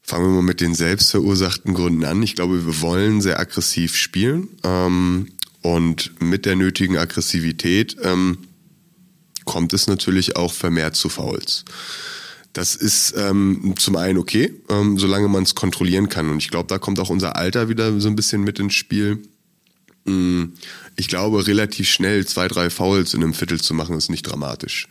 [0.03, 2.23] fangen wir mal mit den selbst verursachten Gründen an.
[2.23, 4.51] Ich glaube, wir wollen sehr aggressiv spielen.
[5.63, 8.39] Und mit der nötigen Aggressivität ähm,
[9.45, 11.65] kommt es natürlich auch vermehrt zu Fouls.
[12.53, 16.31] Das ist ähm, zum einen okay, ähm, solange man es kontrollieren kann.
[16.31, 19.23] Und ich glaube, da kommt auch unser Alter wieder so ein bisschen mit ins Spiel.
[20.05, 20.47] Mm,
[20.97, 24.89] ich glaube, relativ schnell zwei, drei Fouls in einem Viertel zu machen, ist nicht dramatisch.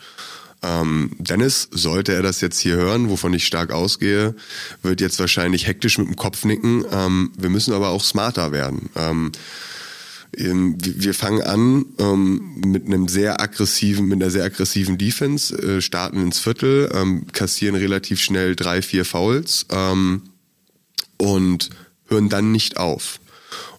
[0.64, 4.36] Ähm, Dennis, sollte er das jetzt hier hören, wovon ich stark ausgehe,
[4.82, 6.84] wird jetzt wahrscheinlich hektisch mit dem Kopf nicken.
[6.92, 8.90] Ähm, wir müssen aber auch smarter werden.
[8.96, 9.32] Ähm,
[10.34, 16.22] wir fangen an ähm, mit einem sehr aggressiven, mit einer sehr aggressiven Defense, äh, starten
[16.22, 20.24] ins Viertel, ähm, kassieren relativ schnell drei, vier Fouls ähm,
[21.18, 21.70] und
[22.08, 23.20] hören dann nicht auf.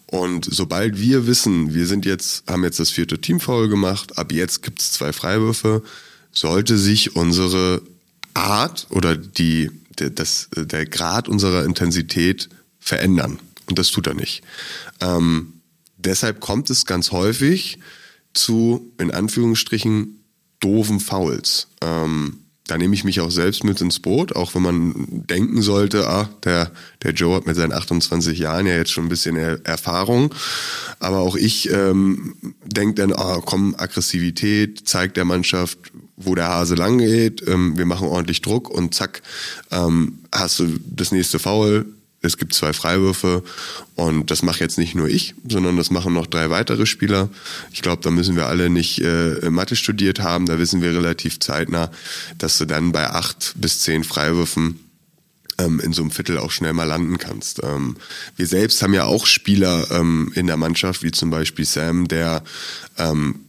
[0.07, 4.63] Und sobald wir wissen, wir sind jetzt, haben jetzt das vierte Teamfoul gemacht, ab jetzt
[4.63, 5.83] gibt es zwei Freiwürfe,
[6.31, 7.81] sollte sich unsere
[8.33, 13.39] Art oder die, der, das, der Grad unserer Intensität verändern.
[13.67, 14.41] Und das tut er nicht.
[14.99, 15.58] Ähm,
[15.99, 17.79] deshalb kommt es ganz häufig
[18.33, 20.23] zu, in Anführungsstrichen,
[20.59, 21.67] doofen Fouls.
[21.81, 26.07] Ähm, da nehme ich mich auch selbst mit ins Boot, auch wenn man denken sollte,
[26.07, 30.35] ah, der, der Joe hat mit seinen 28 Jahren ja jetzt schon ein bisschen Erfahrung.
[30.99, 35.79] Aber auch ich ähm, denke dann, ah, komm, Aggressivität zeigt der Mannschaft,
[36.15, 39.21] wo der Hase lang geht, ähm, wir machen ordentlich Druck und zack,
[39.71, 41.85] ähm, hast du das nächste Foul,
[42.21, 43.43] es gibt zwei Freiwürfe
[43.95, 47.29] und das mache jetzt nicht nur ich, sondern das machen noch drei weitere Spieler.
[47.71, 51.39] Ich glaube, da müssen wir alle nicht äh, Mathe studiert haben, da wissen wir relativ
[51.39, 51.91] zeitnah,
[52.37, 54.79] dass du dann bei acht bis zehn Freiwürfen
[55.59, 57.61] ähm, in so einem Viertel auch schnell mal landen kannst.
[57.63, 57.97] Ähm,
[58.35, 62.43] wir selbst haben ja auch Spieler ähm, in der Mannschaft, wie zum Beispiel Sam, der
[62.97, 63.41] ähm,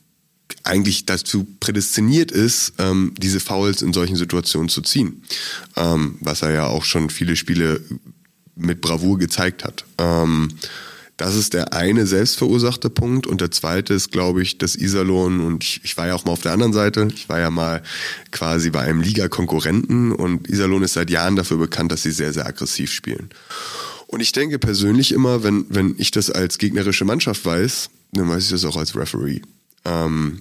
[0.64, 5.22] eigentlich dazu prädestiniert ist, ähm, diese Fouls in solchen Situationen zu ziehen.
[5.76, 7.80] Ähm, was er ja auch schon viele Spiele
[8.56, 9.84] mit Bravour gezeigt hat.
[9.98, 10.48] Ähm,
[11.20, 13.26] das ist der eine selbstverursachte Punkt.
[13.26, 16.32] Und der zweite ist, glaube ich, dass Iserlohn, und ich, ich war ja auch mal
[16.32, 17.82] auf der anderen Seite, ich war ja mal
[18.30, 22.46] quasi bei einem Liga-Konkurrenten und Iserlohn ist seit Jahren dafür bekannt, dass sie sehr, sehr
[22.46, 23.28] aggressiv spielen.
[24.06, 28.44] Und ich denke persönlich immer, wenn, wenn ich das als gegnerische Mannschaft weiß, dann weiß
[28.44, 29.42] ich das auch als Referee.
[29.84, 30.40] Ähm,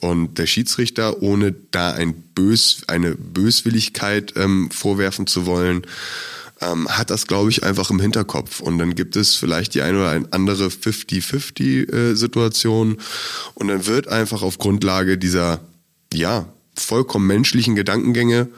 [0.00, 5.82] und der Schiedsrichter, ohne da ein Bös, eine Böswilligkeit ähm, vorwerfen zu wollen,
[6.62, 8.60] ähm, hat das, glaube ich, einfach im Hinterkopf.
[8.60, 12.92] Und dann gibt es vielleicht die eine oder andere 50-50-Situation.
[12.92, 12.96] Äh,
[13.54, 15.60] und dann wird einfach auf Grundlage dieser,
[16.12, 18.48] ja, vollkommen menschlichen Gedankengänge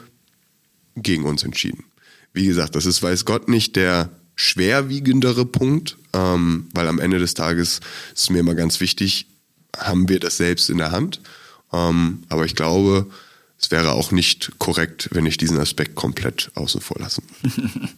[0.95, 1.83] gegen uns entschieden.
[2.33, 7.33] Wie gesagt, das ist, weiß Gott, nicht der schwerwiegendere Punkt, ähm, weil am Ende des
[7.33, 7.81] Tages
[8.13, 9.27] ist mir immer ganz wichtig,
[9.77, 11.19] haben wir das selbst in der Hand.
[11.73, 13.07] Ähm, aber ich glaube,
[13.65, 17.23] es wäre auch nicht korrekt, wenn ich diesen Aspekt komplett außen vor lassen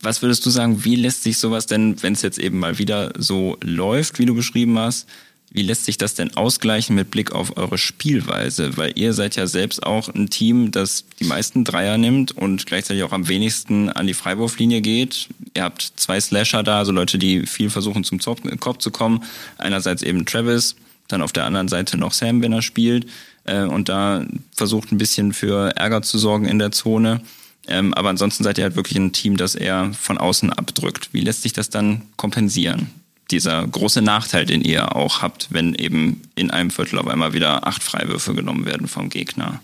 [0.00, 3.12] Was würdest du sagen, wie lässt sich sowas denn, wenn es jetzt eben mal wieder
[3.16, 5.08] so läuft, wie du beschrieben hast,
[5.50, 8.76] wie lässt sich das denn ausgleichen mit Blick auf eure Spielweise?
[8.76, 13.02] Weil ihr seid ja selbst auch ein Team, das die meisten Dreier nimmt und gleichzeitig
[13.02, 15.28] auch am wenigsten an die Freiwurflinie geht.
[15.54, 19.24] Ihr habt zwei Slasher da, also Leute, die viel versuchen zum Korb zu kommen.
[19.56, 20.76] Einerseits eben Travis,
[21.08, 23.06] dann auf der anderen Seite noch Sam, wenn er spielt.
[23.48, 27.20] Äh, und da versucht ein bisschen für Ärger zu sorgen in der Zone.
[27.66, 31.10] Ähm, aber ansonsten seid ihr halt wirklich ein Team, das eher von außen abdrückt.
[31.12, 32.90] Wie lässt sich das dann kompensieren?
[33.30, 37.66] Dieser große Nachteil, den ihr auch habt, wenn eben in einem Viertel auf einmal wieder
[37.66, 39.60] acht Freiwürfe genommen werden vom Gegner.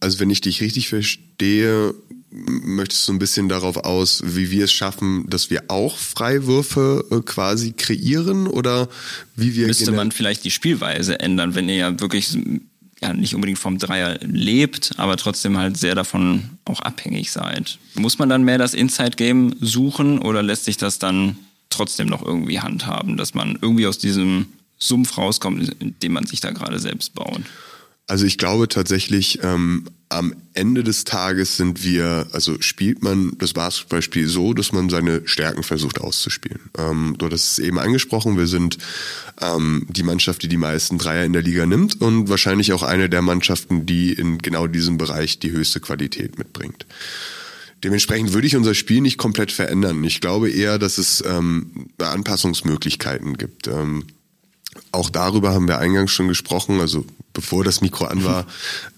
[0.00, 1.94] Also wenn ich dich richtig verstehe,
[2.30, 7.20] möchtest du ein bisschen darauf aus, wie wir es schaffen, dass wir auch Freiwürfe äh,
[7.20, 8.88] quasi kreieren oder
[9.36, 12.36] wie wir müsste man vielleicht die Spielweise ändern, wenn ihr ja wirklich
[13.00, 17.78] ja nicht unbedingt vom Dreier lebt, aber trotzdem halt sehr davon auch abhängig seid.
[17.94, 21.36] Muss man dann mehr das Inside Game suchen oder lässt sich das dann
[21.68, 24.46] trotzdem noch irgendwie handhaben, dass man irgendwie aus diesem
[24.78, 27.42] Sumpf rauskommt, in dem man sich da gerade selbst baut?
[28.06, 33.52] Also ich glaube tatsächlich, ähm, am Ende des Tages sind wir, also spielt man das
[33.52, 36.60] Basketballspiel so, dass man seine Stärken versucht auszuspielen.
[36.78, 38.78] Ähm, du hast es eben angesprochen, wir sind
[39.40, 43.08] ähm, die Mannschaft, die die meisten Dreier in der Liga nimmt und wahrscheinlich auch eine
[43.08, 46.86] der Mannschaften, die in genau diesem Bereich die höchste Qualität mitbringt.
[47.82, 50.02] Dementsprechend würde ich unser Spiel nicht komplett verändern.
[50.04, 53.66] Ich glaube eher, dass es ähm, Anpassungsmöglichkeiten gibt.
[53.66, 54.04] Ähm,
[54.92, 57.04] auch darüber haben wir eingangs schon gesprochen, also
[57.36, 58.46] bevor das Mikro an war.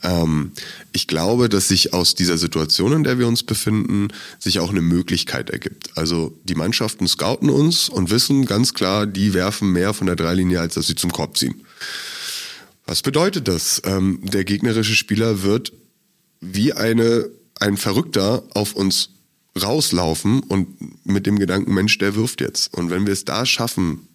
[0.02, 0.52] ähm,
[0.92, 4.80] ich glaube, dass sich aus dieser Situation, in der wir uns befinden, sich auch eine
[4.80, 5.90] Möglichkeit ergibt.
[5.96, 10.60] Also die Mannschaften scouten uns und wissen ganz klar, die werfen mehr von der Dreilinie,
[10.60, 11.66] als dass sie zum Korb ziehen.
[12.86, 13.82] Was bedeutet das?
[13.84, 15.72] Ähm, der gegnerische Spieler wird
[16.40, 19.10] wie eine, ein Verrückter auf uns
[19.60, 20.68] rauslaufen und
[21.04, 22.72] mit dem Gedanken, Mensch, der wirft jetzt.
[22.72, 24.06] Und wenn wir es da schaffen,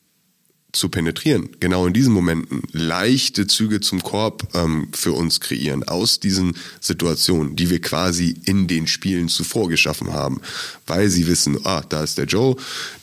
[0.73, 6.19] zu penetrieren, genau in diesen Momenten leichte Züge zum Korb ähm, für uns kreieren, aus
[6.19, 10.41] diesen Situationen, die wir quasi in den Spielen zuvor geschaffen haben,
[10.87, 12.55] weil sie wissen, ah, da ist der Joe,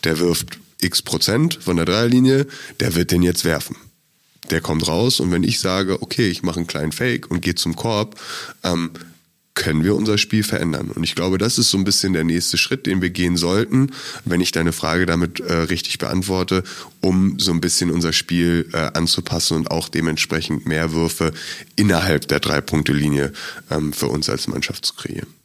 [0.04, 2.46] der wirft x Prozent von der Dreierlinie,
[2.80, 3.76] der wird den jetzt werfen.
[4.50, 7.54] Der kommt raus und wenn ich sage, okay, ich mache einen kleinen Fake und gehe
[7.54, 8.20] zum Korb,
[8.64, 8.90] ähm,
[9.54, 10.90] können wir unser Spiel verändern.
[10.90, 13.90] Und ich glaube, das ist so ein bisschen der nächste Schritt, den wir gehen sollten,
[14.24, 16.62] wenn ich deine Frage damit äh, richtig beantworte,
[17.00, 21.32] um so ein bisschen unser Spiel äh, anzupassen und auch dementsprechend mehr Würfe
[21.76, 23.32] innerhalb der Drei-Punkte-Linie
[23.70, 25.39] ähm, für uns als Mannschaft zu kreieren.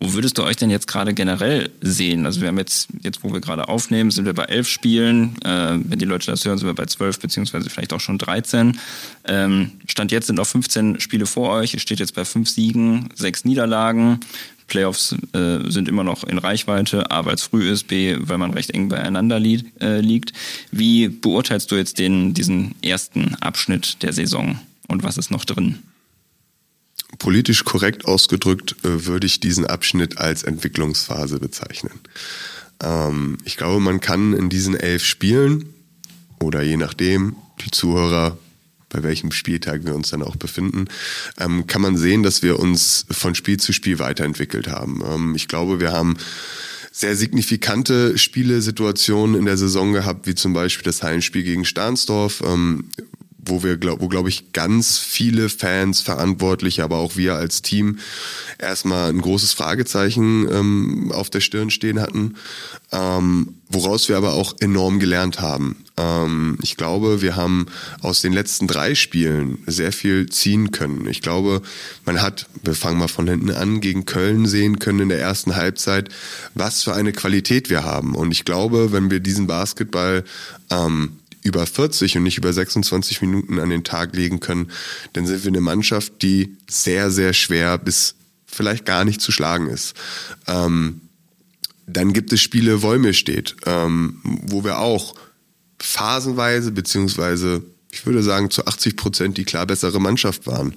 [0.00, 2.24] Wo würdest du euch denn jetzt gerade generell sehen?
[2.24, 5.34] Also wir haben jetzt, jetzt wo wir gerade aufnehmen, sind wir bei elf Spielen.
[5.44, 8.78] Äh, wenn die Leute das hören, sind wir bei zwölf, beziehungsweise vielleicht auch schon 13.
[9.24, 11.74] Ähm, Stand jetzt sind auch 15 Spiele vor euch.
[11.74, 14.20] Ihr steht jetzt bei fünf Siegen, sechs Niederlagen.
[14.68, 18.52] Playoffs äh, sind immer noch in Reichweite, A, weil es früh ist, B, weil man
[18.52, 20.32] recht eng beieinander li äh, liegt.
[20.70, 25.78] Wie beurteilst du jetzt den, diesen ersten Abschnitt der Saison und was ist noch drin?
[27.18, 32.00] Politisch korrekt ausgedrückt äh, würde ich diesen Abschnitt als Entwicklungsphase bezeichnen.
[32.82, 35.74] Ähm, ich glaube, man kann in diesen elf Spielen
[36.40, 38.38] oder je nachdem, die Zuhörer,
[38.88, 40.86] bei welchem Spieltag wir uns dann auch befinden,
[41.38, 45.02] ähm, kann man sehen, dass wir uns von Spiel zu Spiel weiterentwickelt haben.
[45.04, 46.16] Ähm, ich glaube, wir haben
[46.92, 52.42] sehr signifikante Spielesituationen in der Saison gehabt, wie zum Beispiel das Heimspiel gegen Stahnsdorf,
[53.48, 57.98] wo wir, glaub, wo glaube ich ganz viele Fans, Verantwortliche, aber auch wir als Team
[58.58, 62.34] erstmal ein großes Fragezeichen ähm, auf der Stirn stehen hatten,
[62.92, 65.84] ähm, woraus wir aber auch enorm gelernt haben.
[65.96, 67.66] Ähm, ich glaube, wir haben
[68.00, 71.06] aus den letzten drei Spielen sehr viel ziehen können.
[71.06, 71.62] Ich glaube,
[72.04, 75.56] man hat, wir fangen mal von hinten an, gegen Köln sehen können in der ersten
[75.56, 76.08] Halbzeit,
[76.54, 78.14] was für eine Qualität wir haben.
[78.14, 80.24] Und ich glaube, wenn wir diesen Basketball
[80.70, 84.70] ähm, über 40 und nicht über 26 Minuten an den Tag legen können,
[85.14, 88.14] dann sind wir eine Mannschaft, die sehr, sehr schwer bis
[88.46, 89.94] vielleicht gar nicht zu schlagen ist.
[90.46, 91.00] Ähm,
[91.86, 95.14] dann gibt es Spiele, Wollmir steht, ähm, wo wir auch
[95.78, 100.74] phasenweise, beziehungsweise ich würde sagen zu 80 Prozent die klar bessere Mannschaft waren.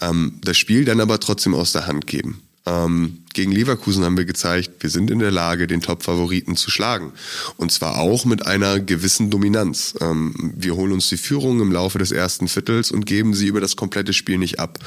[0.00, 2.42] Ähm, das Spiel dann aber trotzdem aus der Hand geben.
[2.68, 7.12] Ähm, gegen Leverkusen haben wir gezeigt, wir sind in der Lage, den Top-Favoriten zu schlagen.
[7.56, 9.94] Und zwar auch mit einer gewissen Dominanz.
[10.00, 13.60] Ähm, wir holen uns die Führung im Laufe des ersten Viertels und geben sie über
[13.60, 14.78] das komplette Spiel nicht ab.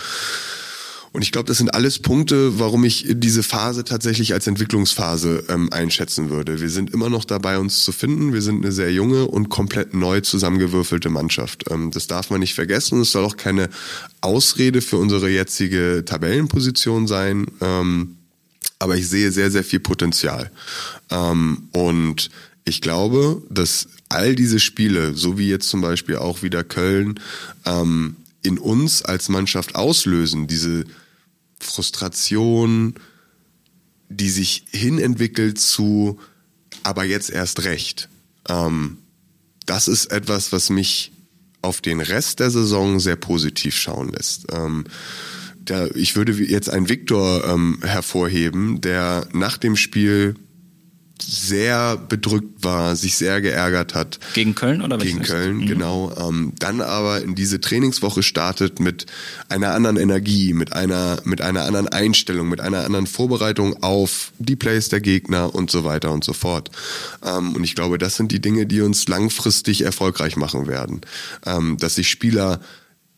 [1.14, 5.72] Und ich glaube, das sind alles Punkte, warum ich diese Phase tatsächlich als Entwicklungsphase ähm,
[5.72, 6.62] einschätzen würde.
[6.62, 8.32] Wir sind immer noch dabei, uns zu finden.
[8.32, 11.66] Wir sind eine sehr junge und komplett neu zusammengewürfelte Mannschaft.
[11.70, 13.02] Ähm, das darf man nicht vergessen.
[13.02, 13.70] Es soll auch keine
[14.22, 17.48] Ausrede für unsere jetzige Tabellenposition sein.
[17.60, 18.16] Ähm,
[18.80, 20.50] aber ich sehe sehr, sehr viel Potenzial.
[21.10, 22.30] Ähm, und
[22.64, 27.20] ich glaube, dass all diese Spiele, so wie jetzt zum Beispiel auch wieder Köln,
[27.66, 30.86] ähm, in uns als Mannschaft auslösen, diese
[31.64, 32.96] Frustration,
[34.10, 36.20] die sich hinentwickelt zu,
[36.84, 38.10] aber jetzt erst recht.
[38.50, 38.98] Ähm,
[39.66, 41.12] das ist etwas, was mich
[41.62, 44.48] auf den Rest der Saison sehr positiv schauen lässt.
[44.52, 44.86] Ähm,
[45.56, 50.36] der, ich würde jetzt einen Viktor ähm, hervorheben, der nach dem Spiel
[51.24, 54.20] sehr bedrückt war, sich sehr geärgert hat.
[54.34, 55.66] Gegen Köln oder Gegen Köln, mhm.
[55.66, 56.14] genau.
[56.18, 59.06] Ähm, dann aber in diese Trainingswoche startet mit
[59.50, 64.56] einer anderen Energie, mit einer, mit einer anderen Einstellung, mit einer anderen Vorbereitung auf die
[64.56, 66.72] Plays der Gegner und so weiter und so fort.
[67.24, 71.02] Ähm, und ich glaube, das sind die Dinge, die uns langfristig erfolgreich machen werden.
[71.46, 72.60] Ähm, dass sich Spieler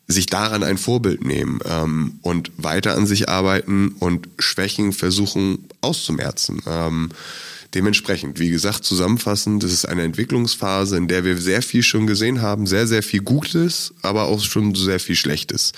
[0.08, 6.62] sich daran ein Vorbild nehmen ähm, und weiter an sich arbeiten und Schwächen versuchen auszumerzen.
[6.68, 7.10] Ähm,
[7.74, 12.42] Dementsprechend, wie gesagt, zusammenfassend, das ist eine Entwicklungsphase, in der wir sehr viel schon gesehen
[12.42, 15.72] haben, sehr, sehr viel Gutes, aber auch schon sehr viel Schlechtes.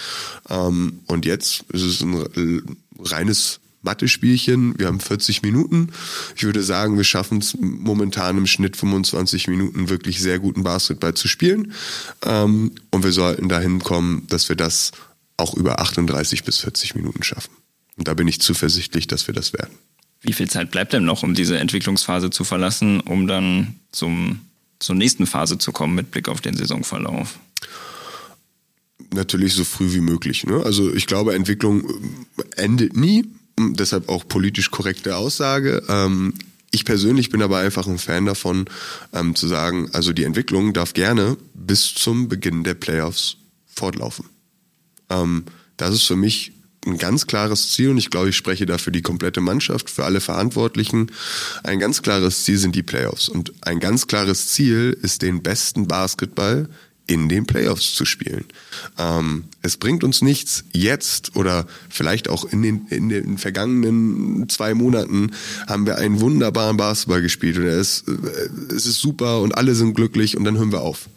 [0.50, 4.78] Ähm, und jetzt ist es ein reines Mathe-Spielchen.
[4.78, 5.90] Wir haben 40 Minuten.
[6.36, 11.14] Ich würde sagen, wir schaffen es momentan im Schnitt 25 Minuten wirklich sehr guten Basketball
[11.14, 11.72] zu spielen.
[12.24, 14.92] Ähm, und wir sollten dahin kommen, dass wir das
[15.38, 17.52] auch über 38 bis 40 Minuten schaffen.
[17.96, 19.78] Und da bin ich zuversichtlich, dass wir das werden.
[20.26, 24.40] Wie viel Zeit bleibt denn noch, um diese Entwicklungsphase zu verlassen, um dann zum,
[24.80, 27.38] zur nächsten Phase zu kommen mit Blick auf den Saisonverlauf?
[29.14, 30.46] Natürlich so früh wie möglich.
[30.46, 30.64] Ne?
[30.66, 31.84] Also ich glaube, Entwicklung
[32.56, 33.26] endet nie.
[33.58, 35.84] Deshalb auch politisch korrekte Aussage.
[35.88, 36.34] Ähm,
[36.72, 38.66] ich persönlich bin aber einfach ein Fan davon,
[39.14, 44.26] ähm, zu sagen, also die Entwicklung darf gerne bis zum Beginn der Playoffs fortlaufen.
[45.10, 45.46] Ähm,
[45.78, 46.55] das ist für mich
[46.86, 50.06] ein ganz klares Ziel und ich glaube, ich spreche da für die komplette Mannschaft, für
[50.06, 51.12] alle Verantwortlichen.
[51.64, 55.88] Ein ganz klares Ziel sind die Playoffs und ein ganz klares Ziel ist den besten
[55.88, 56.70] Basketball
[57.08, 58.46] in den Playoffs zu spielen.
[58.98, 64.74] Ähm, es bringt uns nichts jetzt oder vielleicht auch in den, in den vergangenen zwei
[64.74, 65.32] Monaten
[65.68, 68.04] haben wir einen wunderbaren Basketball gespielt und es,
[68.76, 71.10] es ist super und alle sind glücklich und dann hören wir auf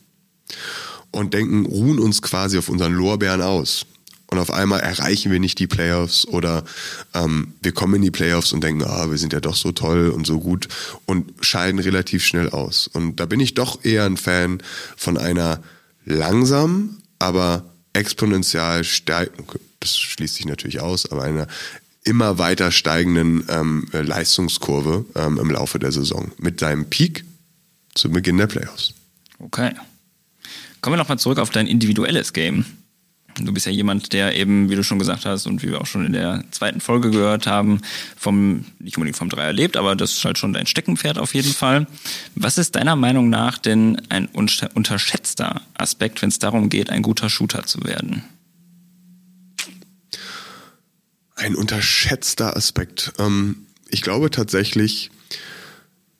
[1.10, 3.86] und denken, ruhen uns quasi auf unseren Lorbeeren aus
[4.30, 6.64] und auf einmal erreichen wir nicht die Playoffs oder
[7.14, 10.10] ähm, wir kommen in die Playoffs und denken, ah, wir sind ja doch so toll
[10.10, 10.68] und so gut
[11.06, 12.88] und scheiden relativ schnell aus.
[12.88, 14.62] Und da bin ich doch eher ein Fan
[14.96, 15.62] von einer
[16.04, 17.64] langsamen, aber
[17.94, 19.46] exponentiell steigenden,
[19.80, 21.46] das schließt sich natürlich aus, aber einer
[22.04, 27.24] immer weiter steigenden ähm, Leistungskurve ähm, im Laufe der Saison mit seinem Peak
[27.94, 28.92] zu Beginn der Playoffs.
[29.38, 29.72] Okay.
[30.80, 32.64] Kommen wir nochmal zurück auf dein individuelles Game.
[33.40, 35.86] Du bist ja jemand, der eben, wie du schon gesagt hast und wie wir auch
[35.86, 37.80] schon in der zweiten Folge gehört haben,
[38.16, 41.52] vom, nicht unbedingt vom Dreier lebt, aber das ist halt schon dein Steckenpferd auf jeden
[41.52, 41.86] Fall.
[42.34, 47.30] Was ist deiner Meinung nach denn ein unterschätzter Aspekt, wenn es darum geht, ein guter
[47.30, 48.22] Shooter zu werden?
[51.34, 53.12] Ein unterschätzter Aspekt.
[53.18, 55.10] Ähm, ich glaube tatsächlich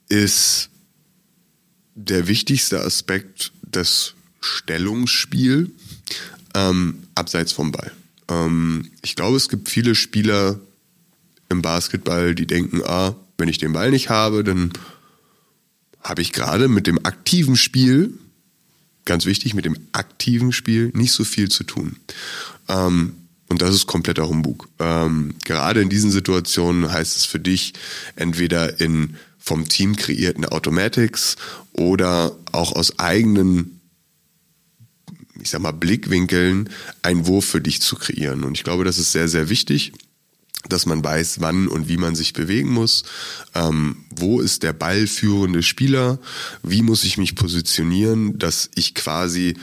[0.09, 0.70] ist
[1.94, 5.72] der wichtigste Aspekt das Stellungsspiel
[6.59, 7.92] ähm, abseits vom Ball.
[8.29, 10.59] Ähm, ich glaube, es gibt viele Spieler
[11.49, 14.73] im Basketball, die denken, ah, wenn ich den Ball nicht habe, dann
[16.03, 18.12] habe ich gerade mit dem aktiven Spiel,
[19.05, 21.97] ganz wichtig, mit dem aktiven Spiel nicht so viel zu tun.
[22.68, 23.14] Ähm,
[23.49, 24.68] und das ist kompletter Humbug.
[24.79, 27.73] Ähm, gerade in diesen Situationen heißt es für dich,
[28.14, 31.37] entweder in vom Team kreierten Automatics
[31.73, 33.78] oder auch aus eigenen
[35.41, 36.70] ich sag mal, Blickwinkeln
[37.03, 38.45] einen Wurf für dich zu kreieren.
[38.45, 39.93] Und ich glaube, das ist sehr, sehr wichtig,
[40.68, 43.05] dass man weiß, wann und wie man sich bewegen muss.
[43.55, 46.18] Ähm, wo ist der ballführende Spieler?
[46.62, 49.57] Wie muss ich mich positionieren, dass ich quasi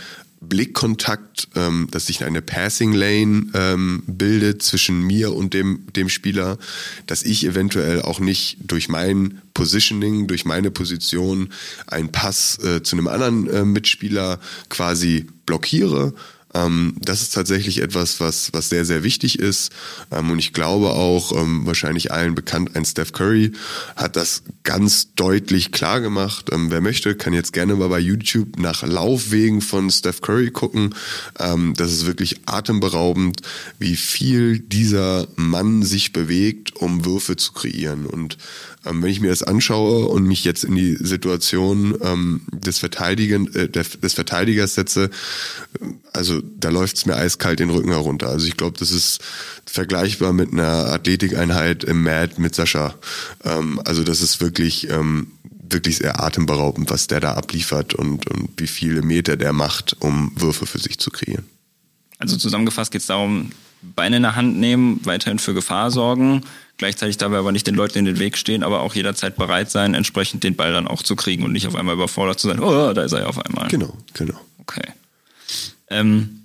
[0.49, 6.57] Blickkontakt, ähm, dass sich eine Passing Lane ähm, bildet zwischen mir und dem, dem Spieler,
[7.07, 11.49] dass ich eventuell auch nicht durch mein Positioning, durch meine Position
[11.87, 14.39] einen Pass äh, zu einem anderen äh, Mitspieler
[14.69, 16.13] quasi blockiere.
[16.56, 19.72] Ähm, das ist tatsächlich etwas, was, was sehr, sehr wichtig ist.
[20.12, 23.51] Ähm, und ich glaube auch, ähm, wahrscheinlich allen bekannt, ein Steph Curry
[23.95, 26.49] hat das ganz deutlich klar gemacht.
[26.51, 30.95] Ähm, wer möchte, kann jetzt gerne mal bei YouTube nach Laufwegen von Steph Curry gucken.
[31.39, 33.41] Ähm, das ist wirklich atemberaubend,
[33.78, 38.06] wie viel dieser Mann sich bewegt, um Würfe zu kreieren.
[38.06, 38.38] Und
[38.86, 43.53] ähm, wenn ich mir das anschaue und mich jetzt in die Situation ähm, des, Verteidigen,
[43.55, 45.09] äh, des Verteidigers setze,
[45.81, 48.29] äh, also da läuft es mir eiskalt den Rücken herunter.
[48.29, 49.19] Also ich glaube, das ist
[49.65, 52.95] vergleichbar mit einer Athletikeinheit im Mad mit Sascha.
[53.43, 55.27] Ähm, also das ist wirklich ähm,
[55.69, 60.31] wirklich sehr atemberaubend, was der da abliefert und, und wie viele Meter der macht, um
[60.36, 61.45] Würfe für sich zu kreieren.
[62.17, 63.51] Also zusammengefasst geht es darum,
[63.95, 66.41] Beine in der Hand nehmen, weiterhin für Gefahr sorgen,
[66.77, 69.93] gleichzeitig dabei aber nicht den Leuten in den Weg stehen, aber auch jederzeit bereit sein,
[69.93, 72.93] entsprechend den Ball dann auch zu kriegen und nicht auf einmal überfordert zu sein, oh,
[72.93, 73.67] da ist er ja auf einmal.
[73.67, 74.39] Genau, genau.
[74.59, 74.88] Okay.
[75.89, 76.44] Ähm,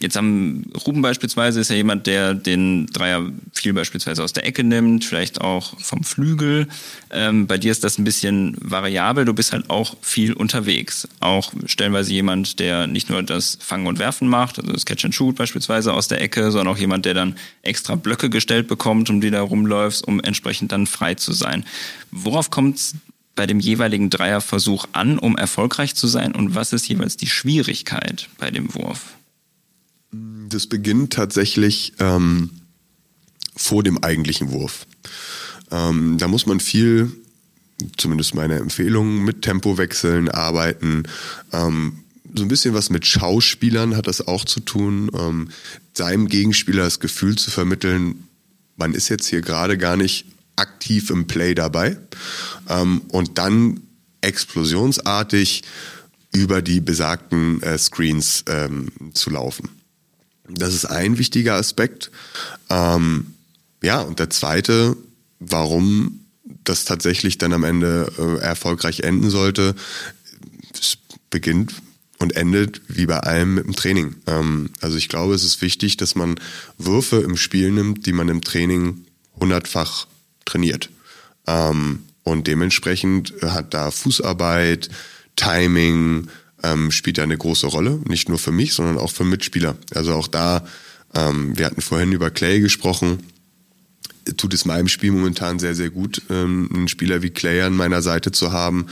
[0.00, 4.64] Jetzt am Ruben beispielsweise ist ja jemand, der den Dreier viel beispielsweise aus der Ecke
[4.64, 6.68] nimmt, vielleicht auch vom Flügel.
[7.10, 9.26] Ähm, bei dir ist das ein bisschen variabel.
[9.26, 11.06] Du bist halt auch viel unterwegs.
[11.20, 15.14] Auch stellenweise jemand, der nicht nur das Fangen und Werfen macht, also das Catch and
[15.14, 19.20] Shoot beispielsweise aus der Ecke, sondern auch jemand, der dann extra Blöcke gestellt bekommt, um
[19.20, 21.66] die da rumläufst, um entsprechend dann frei zu sein.
[22.10, 22.94] Worauf kommt es
[23.34, 26.34] bei dem jeweiligen Dreierversuch an, um erfolgreich zu sein?
[26.34, 29.19] Und was ist jeweils die Schwierigkeit bei dem Wurf?
[30.12, 32.50] Das beginnt tatsächlich ähm,
[33.56, 34.86] vor dem eigentlichen Wurf.
[35.70, 37.12] Ähm, da muss man viel,
[37.96, 41.04] zumindest meine Empfehlung, mit Tempowechseln arbeiten.
[41.52, 42.00] Ähm,
[42.34, 45.50] so ein bisschen was mit Schauspielern hat das auch zu tun, ähm,
[45.94, 48.26] seinem Gegenspieler das Gefühl zu vermitteln,
[48.76, 51.96] man ist jetzt hier gerade gar nicht aktiv im Play dabei
[52.68, 53.80] ähm, und dann
[54.20, 55.62] explosionsartig
[56.32, 59.79] über die besagten äh, Screens ähm, zu laufen.
[60.54, 62.10] Das ist ein wichtiger Aspekt.
[62.68, 63.34] Ähm,
[63.82, 64.96] ja, und der zweite,
[65.38, 66.20] warum
[66.64, 69.74] das tatsächlich dann am Ende äh, erfolgreich enden sollte,
[70.72, 70.98] es
[71.30, 71.74] beginnt
[72.18, 74.16] und endet wie bei allem mit dem Training.
[74.26, 76.38] Ähm, also ich glaube, es ist wichtig, dass man
[76.78, 79.06] Würfe im Spiel nimmt, die man im Training
[79.38, 80.06] hundertfach
[80.44, 80.90] trainiert.
[81.46, 84.90] Ähm, und dementsprechend hat da Fußarbeit,
[85.36, 86.28] Timing,
[86.62, 89.76] ähm, spielt ja eine große Rolle, nicht nur für mich, sondern auch für Mitspieler.
[89.94, 90.64] Also auch da,
[91.14, 93.20] ähm, wir hatten vorhin über Clay gesprochen,
[94.36, 98.02] tut es meinem Spiel momentan sehr, sehr gut, ähm, einen Spieler wie Clay an meiner
[98.02, 98.86] Seite zu haben,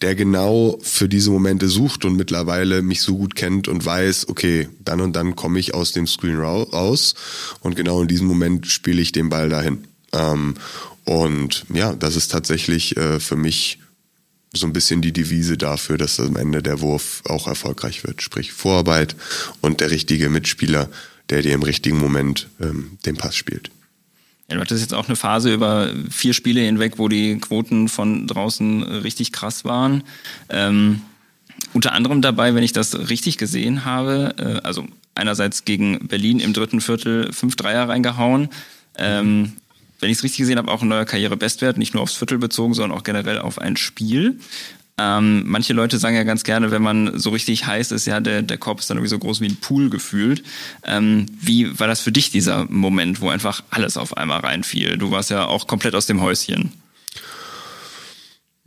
[0.00, 4.68] der genau für diese Momente sucht und mittlerweile mich so gut kennt und weiß, okay,
[4.84, 7.14] dann und dann komme ich aus dem Screen raus
[7.60, 9.84] und genau in diesem Moment spiele ich den Ball dahin.
[10.12, 10.54] Ähm,
[11.04, 13.78] und ja, das ist tatsächlich äh, für mich
[14.54, 18.22] so ein bisschen die Devise dafür, dass am Ende der Wurf auch erfolgreich wird.
[18.22, 19.16] Sprich Vorarbeit
[19.60, 20.88] und der richtige Mitspieler,
[21.30, 23.70] der dir im richtigen Moment ähm, den Pass spielt.
[24.48, 28.26] Ja, du hattest jetzt auch eine Phase über vier Spiele hinweg, wo die Quoten von
[28.26, 30.04] draußen richtig krass waren.
[30.50, 31.00] Ähm,
[31.72, 36.52] unter anderem dabei, wenn ich das richtig gesehen habe, äh, also einerseits gegen Berlin im
[36.52, 38.50] dritten Viertel fünf Dreier reingehauen.
[38.98, 39.54] Ähm,
[40.02, 42.74] wenn ich es richtig gesehen habe, auch ein neuer Karrierebestwert, nicht nur aufs Viertel bezogen,
[42.74, 44.38] sondern auch generell auf ein Spiel.
[44.98, 48.42] Ähm, manche Leute sagen ja ganz gerne, wenn man so richtig heiß ist, ja, der,
[48.42, 50.42] der Korb ist dann irgendwie so groß wie ein Pool gefühlt.
[50.84, 54.98] Ähm, wie war das für dich, dieser Moment, wo einfach alles auf einmal reinfiel?
[54.98, 56.72] Du warst ja auch komplett aus dem Häuschen.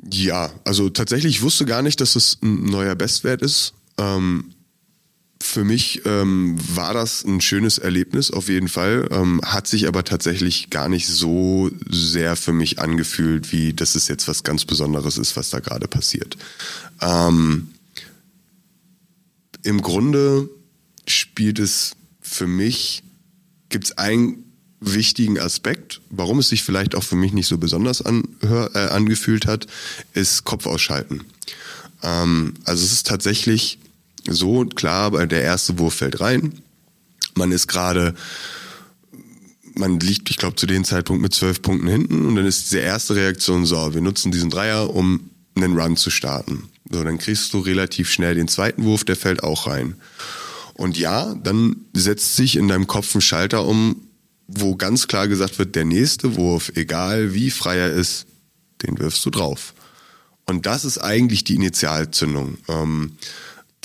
[0.10, 3.74] Ja, also tatsächlich, ich wusste gar nicht, dass es ein neuer Bestwert ist.
[3.98, 4.55] Ähm,
[5.46, 10.04] für mich ähm, war das ein schönes Erlebnis auf jeden Fall, ähm, hat sich aber
[10.04, 15.18] tatsächlich gar nicht so sehr für mich angefühlt, wie dass es jetzt was ganz Besonderes
[15.18, 16.38] ist, was da gerade passiert.
[17.02, 17.70] Ähm,
[19.64, 20.50] Im Grunde
[21.08, 23.04] spielt es für mich,
[23.70, 24.43] gibt es einen
[24.80, 29.46] wichtigen Aspekt, warum es sich vielleicht auch für mich nicht so besonders anhör, äh, angefühlt
[29.46, 29.68] hat,
[30.14, 31.22] ist Kopf ausschalten.
[32.04, 33.80] Ähm, also es ist tatsächlich
[34.30, 36.54] so, klar, der erste Wurf fällt rein.
[37.36, 38.16] Man ist gerade,
[39.76, 42.80] man liegt, ich glaube, zu dem Zeitpunkt mit zwölf Punkten hinten und dann ist diese
[42.80, 46.70] erste Reaktion so, wir nutzen diesen Dreier, um einen Run zu starten.
[46.90, 49.96] So, dann kriegst du relativ schnell den zweiten Wurf, der fällt auch rein.
[50.74, 54.02] Und ja, dann setzt sich in deinem Kopf ein Schalter um,
[54.48, 58.28] wo ganz klar gesagt wird, der nächste Wurf, egal wie frei er ist,
[58.84, 59.74] den wirfst du drauf.
[60.46, 62.58] Und das ist eigentlich die Initialzündung.
[62.68, 63.14] Ähm,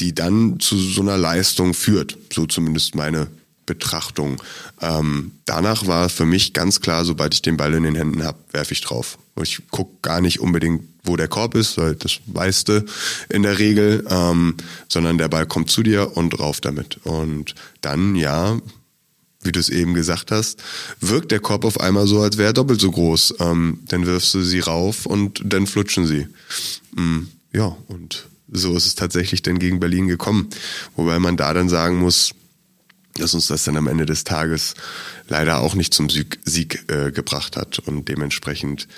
[0.00, 2.16] die dann zu so einer Leistung führt.
[2.32, 3.28] So zumindest meine
[3.66, 4.42] Betrachtung.
[4.80, 8.38] Ähm, danach war für mich ganz klar, sobald ich den Ball in den Händen habe,
[8.50, 9.16] werfe ich drauf.
[9.40, 12.84] Ich gucke gar nicht unbedingt, wo der Korb ist, weil das weißt du
[13.28, 14.56] in der Regel, ähm,
[14.88, 16.98] sondern der Ball kommt zu dir und rauf damit.
[17.04, 18.58] Und dann, ja,
[19.42, 20.62] wie du es eben gesagt hast,
[21.00, 23.36] wirkt der Korb auf einmal so, als wäre er doppelt so groß.
[23.38, 26.26] Ähm, dann wirfst du sie rauf und dann flutschen sie.
[26.96, 30.48] Mm, ja, und so ist es tatsächlich dann gegen Berlin gekommen.
[30.96, 32.32] Wobei man da dann sagen muss,
[33.14, 34.74] dass uns das dann am Ende des Tages
[35.28, 37.78] leider auch nicht zum Sieg, Sieg äh, gebracht hat.
[37.80, 38.88] Und dementsprechend,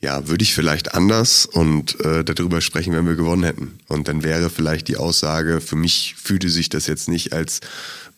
[0.00, 3.78] ja, würde ich vielleicht anders und äh, darüber sprechen, wenn wir gewonnen hätten.
[3.88, 7.60] Und dann wäre vielleicht die Aussage, für mich fühlte sich das jetzt nicht als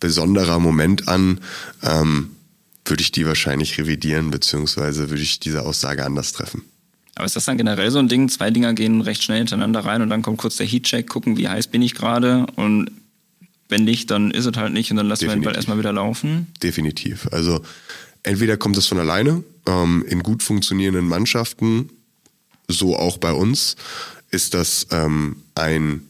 [0.01, 1.41] besonderer Moment an,
[1.83, 2.31] ähm,
[2.85, 6.63] würde ich die wahrscheinlich revidieren, beziehungsweise würde ich diese Aussage anders treffen.
[7.17, 8.29] Aber ist das dann generell so ein Ding?
[8.29, 11.49] Zwei Dinger gehen recht schnell hintereinander rein und dann kommt kurz der Heatcheck, gucken, wie
[11.49, 12.91] heiß bin ich gerade und
[13.69, 15.35] wenn nicht, dann ist es halt nicht und dann lassen Definitiv.
[15.35, 16.47] wir den Ball erstmal wieder laufen.
[16.63, 17.27] Definitiv.
[17.33, 17.63] Also
[18.23, 21.89] entweder kommt das von alleine, ähm, in gut funktionierenden Mannschaften,
[22.69, 23.77] so auch bei uns,
[24.31, 26.03] ist das ähm, ein,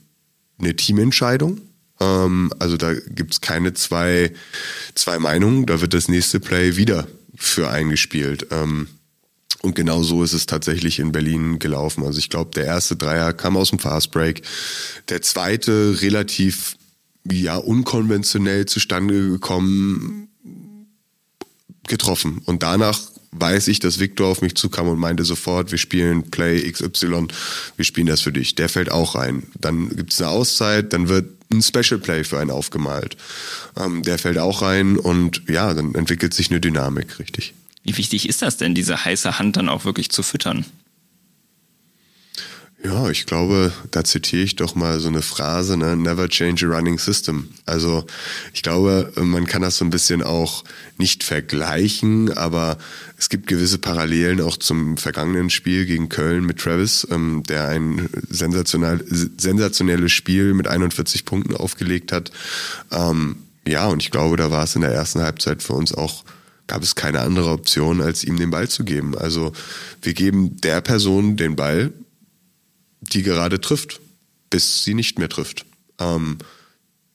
[0.58, 1.60] eine Teamentscheidung.
[2.00, 4.32] Ähm, also da gibt's keine zwei,
[4.94, 8.48] zwei Meinungen, da wird das nächste Play wieder für eingespielt.
[8.50, 8.88] Ähm,
[9.66, 12.04] und genau so ist es tatsächlich in Berlin gelaufen.
[12.04, 14.42] Also ich glaube, der erste Dreier kam aus dem Fastbreak.
[15.08, 16.76] Der zweite relativ
[17.28, 20.28] ja unkonventionell zustande gekommen,
[21.88, 22.42] getroffen.
[22.44, 23.00] Und danach
[23.32, 27.26] weiß ich, dass Victor auf mich zukam und meinte sofort, wir spielen Play XY,
[27.74, 28.54] wir spielen das für dich.
[28.54, 29.42] Der fällt auch rein.
[29.60, 33.16] Dann gibt es eine Auszeit, dann wird ein Special Play für einen aufgemalt.
[33.76, 37.52] Ähm, der fällt auch rein und ja, dann entwickelt sich eine Dynamik, richtig.
[37.86, 40.66] Wie wichtig ist das denn, diese heiße Hand dann auch wirklich zu füttern?
[42.82, 45.96] Ja, ich glaube, da zitiere ich doch mal so eine Phrase, ne?
[45.96, 47.48] Never change a running system.
[47.64, 48.04] Also
[48.52, 50.64] ich glaube, man kann das so ein bisschen auch
[50.98, 52.76] nicht vergleichen, aber
[53.16, 58.08] es gibt gewisse Parallelen auch zum vergangenen Spiel gegen Köln mit Travis, ähm, der ein
[58.28, 62.32] sensationell, sensationelles Spiel mit 41 Punkten aufgelegt hat.
[62.90, 66.24] Ähm, ja, und ich glaube, da war es in der ersten Halbzeit für uns auch
[66.66, 69.16] gab es keine andere Option, als ihm den Ball zu geben.
[69.16, 69.52] Also
[70.02, 71.92] wir geben der Person den Ball,
[73.00, 74.00] die gerade trifft,
[74.50, 75.66] bis sie nicht mehr trifft.
[75.98, 76.38] Ähm,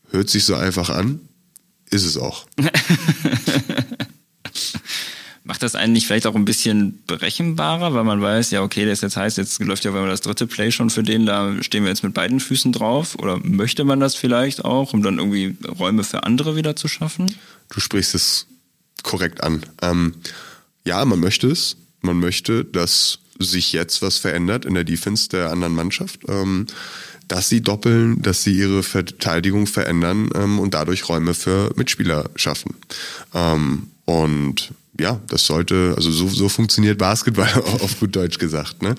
[0.10, 1.20] hört sich so einfach an,
[1.90, 2.46] ist es auch.
[5.44, 9.18] Macht das eigentlich vielleicht auch ein bisschen berechenbarer, weil man weiß, ja, okay, das jetzt
[9.18, 12.14] heißt, jetzt läuft ja das dritte Play schon für den, da stehen wir jetzt mit
[12.14, 13.16] beiden Füßen drauf.
[13.16, 17.36] Oder möchte man das vielleicht auch, um dann irgendwie Räume für andere wieder zu schaffen?
[17.70, 18.46] Du sprichst es
[19.04, 19.64] korrekt an.
[19.82, 20.16] Ähm,
[20.84, 21.78] ja, man möchte es.
[22.02, 26.22] Man möchte, dass sich jetzt was verändert in der Defense der anderen Mannschaft.
[26.28, 26.68] Ähm,
[27.28, 32.76] dass sie doppeln, dass sie ihre Verteidigung verändern ähm, und dadurch Räume für Mitspieler schaffen.
[33.34, 37.50] Ähm, und ja, das sollte, also so, so funktioniert Basketball
[37.80, 38.82] auf gut Deutsch gesagt.
[38.82, 38.96] Ne?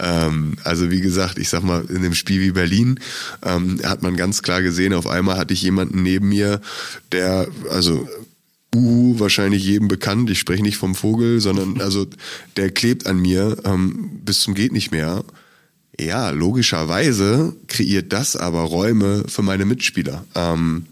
[0.00, 2.98] Ähm, also wie gesagt, ich sag mal, in dem Spiel wie Berlin
[3.44, 6.60] ähm, hat man ganz klar gesehen, auf einmal hatte ich jemanden neben mir,
[7.12, 8.08] der, also
[8.76, 10.30] Uhu wahrscheinlich jedem bekannt.
[10.30, 12.06] Ich spreche nicht vom Vogel, sondern also
[12.56, 15.24] der klebt an mir ähm, bis zum geht nicht mehr.
[15.98, 20.24] Ja, logischerweise kreiert das aber Räume für meine Mitspieler.
[20.34, 20.86] Ähm,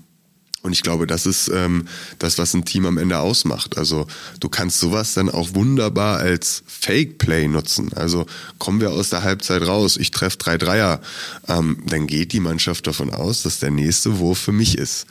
[0.62, 1.86] und ich glaube, das ist ähm,
[2.18, 3.76] das, was ein Team am Ende ausmacht.
[3.76, 4.06] Also
[4.40, 7.92] du kannst sowas dann auch wunderbar als Fake-Play nutzen.
[7.94, 8.24] Also
[8.58, 11.02] kommen wir aus der Halbzeit raus, ich treffe drei Dreier,
[11.48, 15.04] ähm, dann geht die Mannschaft davon aus, dass der nächste Wurf für mich ist.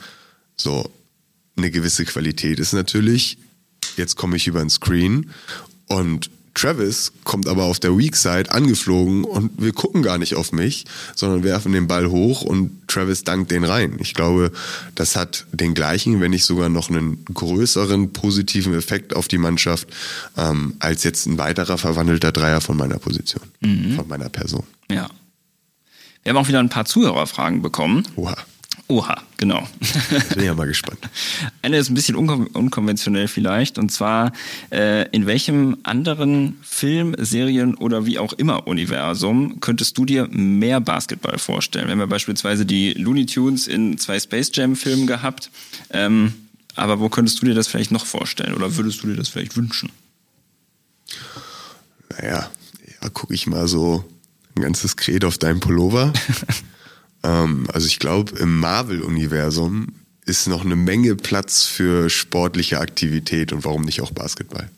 [0.56, 0.90] So,
[1.56, 3.38] eine gewisse Qualität ist natürlich,
[3.96, 5.30] jetzt komme ich über den Screen
[5.86, 10.52] und Travis kommt aber auf der Weak Side angeflogen und wir gucken gar nicht auf
[10.52, 10.84] mich,
[11.14, 13.96] sondern werfen den Ball hoch und Travis dankt den rein.
[13.98, 14.52] Ich glaube,
[14.94, 19.88] das hat den gleichen, wenn nicht sogar noch einen größeren positiven Effekt auf die Mannschaft
[20.36, 23.96] ähm, als jetzt ein weiterer verwandelter Dreier von meiner Position, mhm.
[23.96, 24.62] von meiner Person.
[24.88, 25.10] Ja.
[26.22, 28.06] Wir haben auch wieder ein paar Zuhörerfragen bekommen.
[28.16, 28.36] Oha.
[28.86, 29.66] Oha, genau.
[30.34, 30.98] Bin ja mal gespannt.
[31.62, 34.32] Eine ist ein bisschen unkon unkonventionell vielleicht, und zwar
[34.70, 40.80] äh, in welchem anderen Film, Serien oder wie auch immer Universum könntest du dir mehr
[40.80, 41.86] Basketball vorstellen?
[41.86, 45.50] Wir haben ja beispielsweise die Looney Tunes in zwei Space Jam Filmen gehabt,
[45.90, 46.34] ähm,
[46.74, 49.56] aber wo könntest du dir das vielleicht noch vorstellen oder würdest du dir das vielleicht
[49.56, 49.90] wünschen?
[52.10, 52.50] Naja,
[53.02, 54.04] ja, gucke ich mal so
[54.56, 56.12] ein ganzes Kret auf deinen Pullover.
[57.24, 59.88] Ähm, also ich glaube, im Marvel-Universum
[60.26, 64.70] ist noch eine Menge Platz für sportliche Aktivität und warum nicht auch Basketball.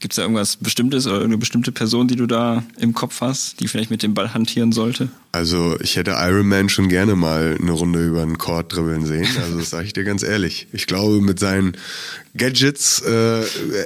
[0.00, 3.58] Gibt es da irgendwas Bestimmtes oder eine bestimmte Person, die du da im Kopf hast,
[3.58, 5.08] die vielleicht mit dem Ball hantieren sollte?
[5.32, 9.26] Also ich hätte Iron Man schon gerne mal eine Runde über einen Court dribbeln sehen.
[9.42, 10.68] Also das sage ich dir ganz ehrlich.
[10.72, 11.72] Ich glaube, mit seinen
[12.36, 13.42] Gadgets äh,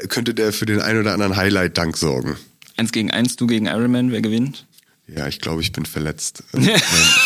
[0.08, 2.36] könnte der für den ein oder anderen Highlight-Dank sorgen.
[2.76, 4.66] Eins gegen eins, du gegen Iron Man, wer gewinnt?
[5.14, 6.44] Ja, ich glaube, ich bin verletzt.
[6.52, 6.78] mein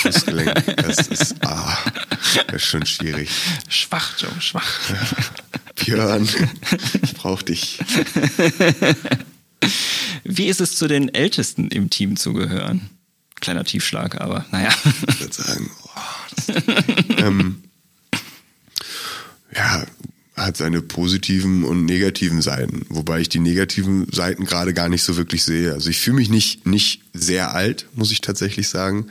[0.03, 1.79] Fußgelenk, das ist, ah,
[2.49, 3.31] das ist schon schwierig.
[3.69, 4.81] Schwach, Joe, schwach.
[5.77, 6.29] Björn,
[7.03, 7.79] ich brauche dich.
[10.25, 12.91] Wie ist es zu den Ältesten im Team zu gehören?
[13.37, 14.71] Kleiner Tiefschlag, aber naja.
[15.09, 16.01] Ich würde sagen, oh,
[16.37, 16.63] das,
[17.19, 17.63] ähm,
[20.47, 25.17] hat seine positiven und negativen Seiten, wobei ich die negativen Seiten gerade gar nicht so
[25.17, 25.73] wirklich sehe.
[25.73, 29.09] Also ich fühle mich nicht nicht sehr alt, muss ich tatsächlich sagen.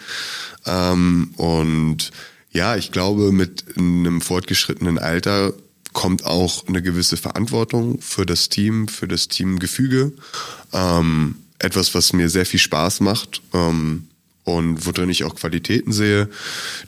[0.66, 2.12] Ähm, und
[2.52, 5.54] ja, ich glaube, mit einem fortgeschrittenen Alter
[5.94, 10.14] kommt auch eine gewisse Verantwortung für das Team, für das Teamgefüge.
[10.74, 13.42] Ähm, etwas, was mir sehr viel Spaß macht.
[13.54, 14.08] Ähm,
[14.46, 16.30] und worin ich auch Qualitäten sehe.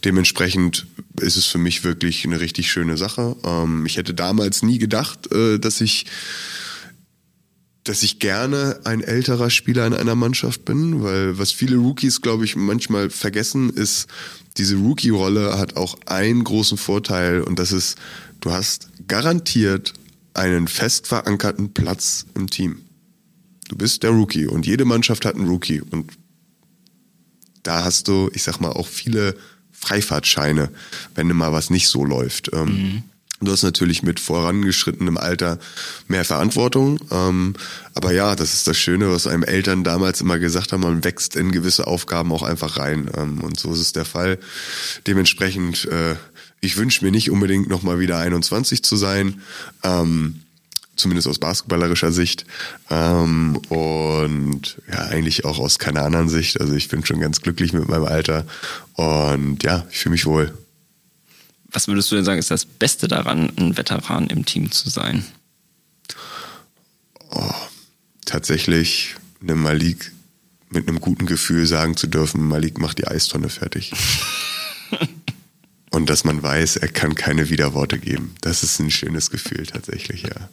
[0.05, 0.87] Dementsprechend
[1.19, 3.35] ist es für mich wirklich eine richtig schöne Sache.
[3.43, 6.05] Ähm, ich hätte damals nie gedacht, äh, dass ich
[7.83, 12.43] dass ich gerne ein älterer Spieler in einer Mannschaft bin, weil was viele Rookies, glaube
[12.43, 14.07] ich, manchmal vergessen, ist,
[14.57, 17.97] diese Rookie-Rolle hat auch einen großen Vorteil und das ist,
[18.41, 19.93] du hast garantiert
[20.33, 22.79] einen fest verankerten Platz im Team.
[23.69, 26.11] Du bist der Rookie und jede Mannschaft hat einen Rookie und
[27.67, 29.35] da hast du, ich sag mal, auch viele
[29.71, 30.69] Freifahrtscheine,
[31.15, 32.51] wenn mal was nicht so läuft.
[32.53, 33.03] Ähm, mhm.
[33.39, 35.59] Du hast natürlich mit vorangeschrittenem Alter
[36.07, 36.99] mehr Verantwortung.
[37.11, 37.53] Ähm,
[37.93, 41.35] aber ja, das ist das Schöne, was einem Eltern damals immer gesagt haben, man wächst
[41.35, 43.11] in gewisse Aufgaben auch einfach rein.
[43.15, 44.39] Ähm, und so ist es der Fall.
[45.05, 46.15] Dementsprechend, äh,
[46.61, 49.41] ich wünsche mir nicht unbedingt nochmal wieder 21 zu sein.
[49.83, 50.41] Ähm,
[50.97, 52.45] zumindest aus basketballerischer Sicht
[52.89, 56.59] ähm, und ja eigentlich auch aus keiner anderen Sicht.
[56.59, 58.45] Also ich bin schon ganz glücklich mit meinem Alter
[58.93, 60.57] und ja, ich fühle mich wohl.
[61.71, 65.25] Was würdest du denn sagen, ist das Beste daran, ein Veteran im Team zu sein?
[67.29, 67.53] Oh,
[68.25, 70.11] tatsächlich einem Malik
[70.69, 73.91] mit einem guten Gefühl sagen zu dürfen, Malik macht die Eistonne fertig.
[75.91, 78.35] Und dass man weiß, er kann keine Widerworte geben.
[78.41, 80.49] Das ist ein schönes Gefühl tatsächlich, ja.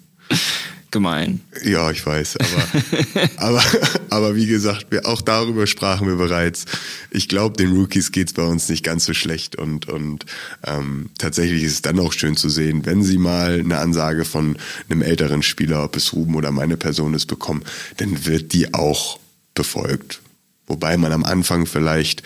[0.95, 1.41] Gemein.
[1.65, 3.63] Ja, ich weiß, aber, aber,
[4.11, 6.67] aber wie gesagt, wir, auch darüber sprachen wir bereits.
[7.11, 10.25] Ich glaube, den Rookies geht's bei uns nicht ganz so schlecht und, und
[10.65, 14.57] ähm, tatsächlich ist es dann auch schön zu sehen, wenn sie mal eine Ansage von
[14.89, 17.65] einem älteren Spieler, ob es Ruben oder meine Person ist, bekommen,
[17.97, 19.19] dann wird die auch
[19.55, 20.21] befolgt.
[20.69, 22.23] Wobei man am Anfang vielleicht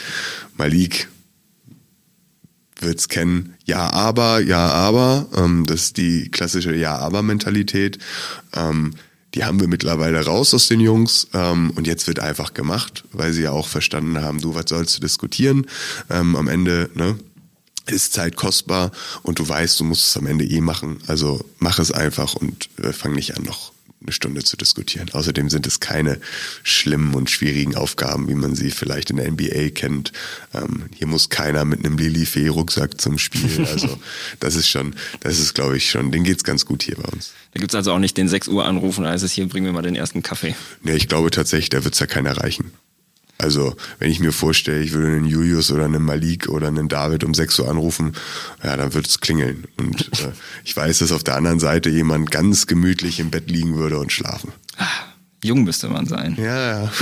[0.59, 1.09] Malik
[2.83, 3.55] wird's kennen.
[3.65, 5.27] Ja, aber, ja, aber.
[5.37, 7.99] Ähm, das ist die klassische Ja, aber Mentalität.
[8.55, 8.95] Ähm,
[9.35, 13.33] die haben wir mittlerweile raus aus den Jungs ähm, und jetzt wird einfach gemacht, weil
[13.33, 15.67] sie ja auch verstanden haben, du, was sollst du diskutieren?
[16.09, 17.19] Ähm, am Ende, ne?
[17.87, 18.91] Ist Zeit kostbar
[19.23, 20.99] und du weißt, du musst es am Ende eh machen.
[21.07, 25.11] Also mach es einfach und äh, fang nicht an, noch eine Stunde zu diskutieren.
[25.13, 26.21] Außerdem sind es keine
[26.63, 30.13] schlimmen und schwierigen Aufgaben, wie man sie vielleicht in der NBA kennt.
[30.55, 33.49] Ähm, hier muss keiner mit einem Lilifee-Rucksack zum Spiel.
[33.69, 33.99] Also
[34.41, 37.33] das ist schon, das ist, glaube ich, schon, den geht's ganz gut hier bei uns.
[37.53, 39.67] Da gibt's also auch nicht den 6 Uhr Anruf und da heißt es hier, bringen
[39.67, 40.55] wir mal den ersten Kaffee.
[40.83, 42.73] Nee, ich glaube tatsächlich, da wird's ja keiner erreichen.
[43.41, 47.23] Also, wenn ich mir vorstelle, ich würde einen Julius oder einen Malik oder einen David
[47.23, 48.15] um 6 Uhr anrufen,
[48.65, 49.65] ja, dann wird es klingeln.
[49.79, 50.33] Und äh,
[50.65, 54.11] ich weiß, dass auf der anderen Seite jemand ganz gemütlich im Bett liegen würde und
[54.11, 54.51] schlafen.
[54.77, 54.87] Ah,
[55.45, 56.37] jung müsste man sein.
[56.37, 56.93] Ja, ja.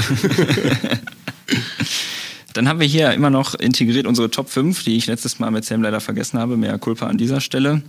[2.53, 5.65] Dann haben wir hier immer noch integriert unsere Top 5, die ich letztes Mal mit
[5.65, 6.57] Sam leider vergessen habe.
[6.57, 7.83] Mehr Culpa an dieser Stelle.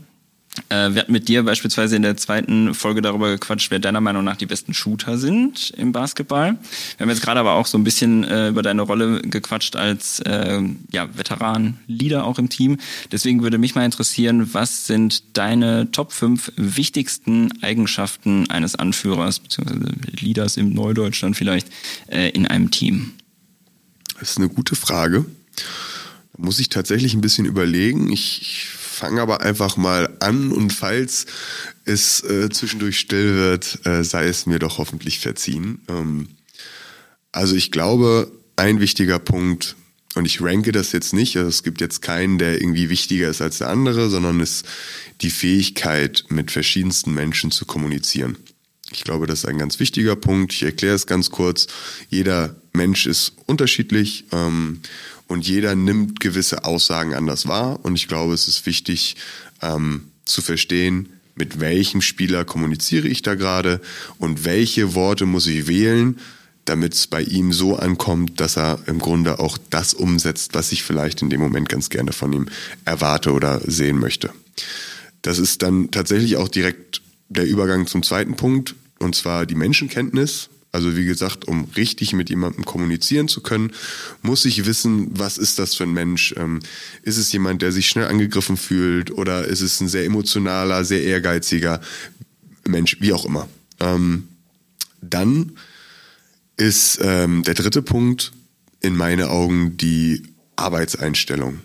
[0.70, 4.24] Äh, wir hatten mit dir beispielsweise in der zweiten Folge darüber gequatscht, wer deiner Meinung
[4.24, 6.58] nach die besten Shooter sind im Basketball.
[6.97, 10.20] Wir haben jetzt gerade aber auch so ein bisschen äh, über deine Rolle gequatscht als
[10.22, 12.78] äh, ja, Veteran-Leader auch im Team.
[13.12, 19.91] Deswegen würde mich mal interessieren, was sind deine Top 5 wichtigsten Eigenschaften eines Anführers bzw.
[20.20, 21.68] Leaders im Neudeutschland vielleicht
[22.08, 23.14] äh, in einem Team?
[24.20, 25.26] Das ist eine gute Frage.
[26.34, 28.12] Da muss ich tatsächlich ein bisschen überlegen.
[28.12, 31.28] Ich, ich fange aber einfach mal an und falls
[31.86, 35.82] es äh, zwischendurch still wird, äh, sei es mir doch hoffentlich verziehen.
[35.88, 36.30] Ähm,
[37.32, 39.76] also ich glaube, ein wichtiger Punkt,
[40.16, 43.41] und ich ranke das jetzt nicht, also es gibt jetzt keinen, der irgendwie wichtiger ist
[43.41, 44.66] als der andere, sondern ist
[45.22, 48.36] die Fähigkeit, mit verschiedensten Menschen zu kommunizieren.
[48.91, 50.54] Ich glaube, das ist ein ganz wichtiger Punkt.
[50.54, 51.68] Ich erkläre es ganz kurz.
[52.10, 54.82] Jeder Mensch ist unterschiedlich ähm,
[55.28, 57.80] und jeder nimmt gewisse Aussagen anders wahr.
[57.84, 59.15] Und ich glaube, es ist wichtig
[59.61, 63.80] ähm, zu verstehen, mit welchem Spieler kommuniziere ich da gerade
[64.17, 66.19] und welche Worte muss ich wählen,
[66.65, 70.84] damit es bei ihm so ankommt, dass er im Grunde auch das umsetzt, was ich
[70.84, 72.47] vielleicht in dem Moment ganz gerne von ihm
[72.86, 74.32] erwarte oder sehen möchte.
[75.21, 80.49] Das ist dann tatsächlich auch direkt der Übergang zum zweiten Punkt, und zwar die Menschenkenntnis.
[80.78, 83.71] Also wie gesagt, um richtig mit jemandem kommunizieren zu können,
[84.21, 86.36] muss ich wissen, was ist das für ein Mensch?
[86.38, 86.59] Ähm,
[87.01, 91.01] ist es jemand, der sich schnell angegriffen fühlt oder ist es ein sehr emotionaler, sehr
[91.01, 91.82] ehrgeiziger
[92.67, 93.49] Mensch, wie auch immer.
[93.80, 94.28] Ähm,
[95.01, 95.53] dann
[96.57, 98.34] ist ähm, der dritte Punkt
[98.80, 101.57] in meinen Augen die Arbeitseinstellung.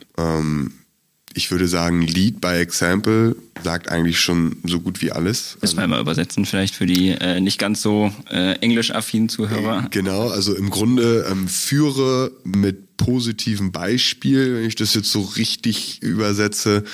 [1.35, 5.57] Ich würde sagen, Lead by Example sagt eigentlich schon so gut wie alles.
[5.61, 9.87] Müssen wir mal übersetzen, vielleicht für die äh, nicht ganz so äh, englisch-affinen Zuhörer.
[9.91, 16.03] Genau, also im Grunde ähm, führe mit positivem Beispiel, wenn ich das jetzt so richtig
[16.03, 16.85] übersetze.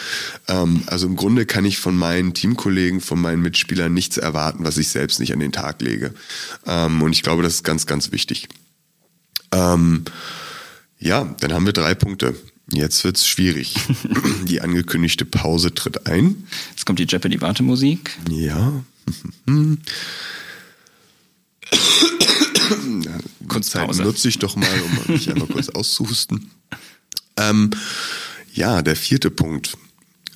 [0.47, 4.79] Ähm, also im Grunde kann ich von meinen Teamkollegen, von meinen Mitspielern nichts erwarten, was
[4.79, 6.15] ich selbst nicht an den Tag lege.
[6.67, 8.49] Ähm, und ich glaube, das ist ganz, ganz wichtig.
[9.53, 10.05] Ähm,
[10.99, 12.35] ja, dann haben wir drei Punkte.
[12.73, 13.75] Jetzt wird's schwierig.
[14.45, 16.47] Die angekündigte Pause tritt ein.
[16.71, 18.19] Jetzt kommt die Jeopardy-Wartemusik.
[18.31, 18.85] Ja.
[23.49, 26.51] kurz Zeit nutze ich doch mal, um mich einmal kurz auszuhusten.
[27.37, 27.71] Ähm,
[28.53, 29.79] ja, der vierte Punkt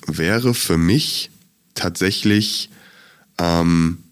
[0.07, 1.29] wäre für mich
[1.75, 2.69] tatsächlich
[3.37, 4.02] ähm,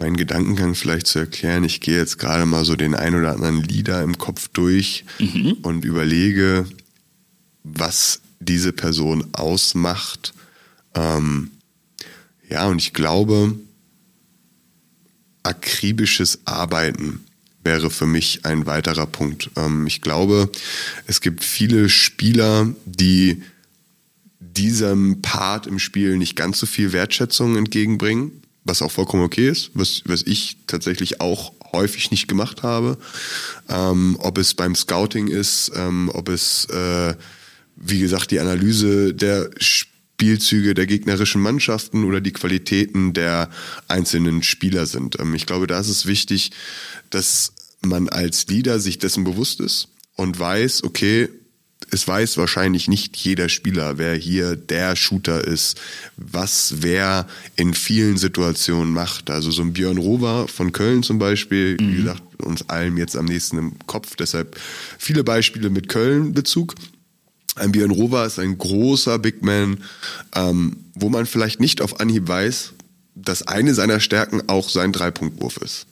[0.00, 3.62] meinen Gedankengang vielleicht zu erklären, ich gehe jetzt gerade mal so den ein oder anderen
[3.62, 5.58] Lieder im Kopf durch mhm.
[5.62, 6.66] und überlege,
[7.62, 10.32] was diese Person ausmacht.
[10.94, 11.50] Ähm,
[12.48, 13.54] ja, und ich glaube,
[15.42, 17.20] akribisches Arbeiten
[17.62, 19.50] wäre für mich ein weiterer Punkt.
[19.56, 20.50] Ähm, ich glaube,
[21.06, 23.42] es gibt viele Spieler, die
[24.40, 29.70] diesem Part im Spiel nicht ganz so viel Wertschätzung entgegenbringen was auch vollkommen okay ist,
[29.74, 32.98] was, was ich tatsächlich auch häufig nicht gemacht habe.
[33.68, 37.14] Ähm, ob es beim Scouting ist, ähm, ob es, äh,
[37.76, 43.48] wie gesagt, die Analyse der Spielzüge der gegnerischen Mannschaften oder die Qualitäten der
[43.88, 45.18] einzelnen Spieler sind.
[45.18, 46.50] Ähm, ich glaube, da ist es wichtig,
[47.08, 51.28] dass man als Leader sich dessen bewusst ist und weiß, okay,
[51.90, 55.80] es weiß wahrscheinlich nicht jeder Spieler, wer hier der Shooter ist,
[56.16, 57.26] was wer
[57.56, 59.30] in vielen Situationen macht.
[59.30, 61.90] Also so ein Björn Rover von Köln zum Beispiel, mhm.
[61.90, 64.58] wie gesagt, uns allen jetzt am nächsten im Kopf, deshalb
[64.98, 66.74] viele Beispiele mit Köln-Bezug.
[67.56, 69.78] Ein Björn Rover ist ein großer Big Man,
[70.34, 72.72] ähm, wo man vielleicht nicht auf Anhieb weiß,
[73.14, 75.86] dass eine seiner Stärken auch sein Dreipunktwurf ist.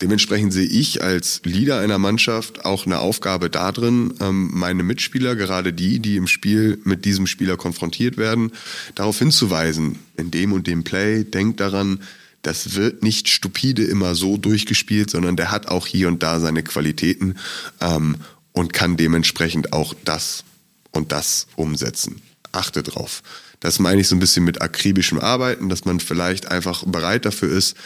[0.00, 5.72] Dementsprechend sehe ich als Leader einer Mannschaft auch eine Aufgabe darin, ähm, meine Mitspieler, gerade
[5.72, 8.50] die, die im Spiel mit diesem Spieler konfrontiert werden,
[8.96, 12.00] darauf hinzuweisen, in dem und dem Play, denkt daran,
[12.42, 16.62] das wird nicht stupide immer so durchgespielt, sondern der hat auch hier und da seine
[16.62, 17.36] Qualitäten
[17.80, 18.16] ähm,
[18.52, 20.44] und kann dementsprechend auch das
[20.90, 22.20] und das umsetzen.
[22.52, 23.22] Achte drauf.
[23.64, 27.48] Das meine ich so ein bisschen mit akribischem Arbeiten, dass man vielleicht einfach bereit dafür
[27.48, 27.78] ist,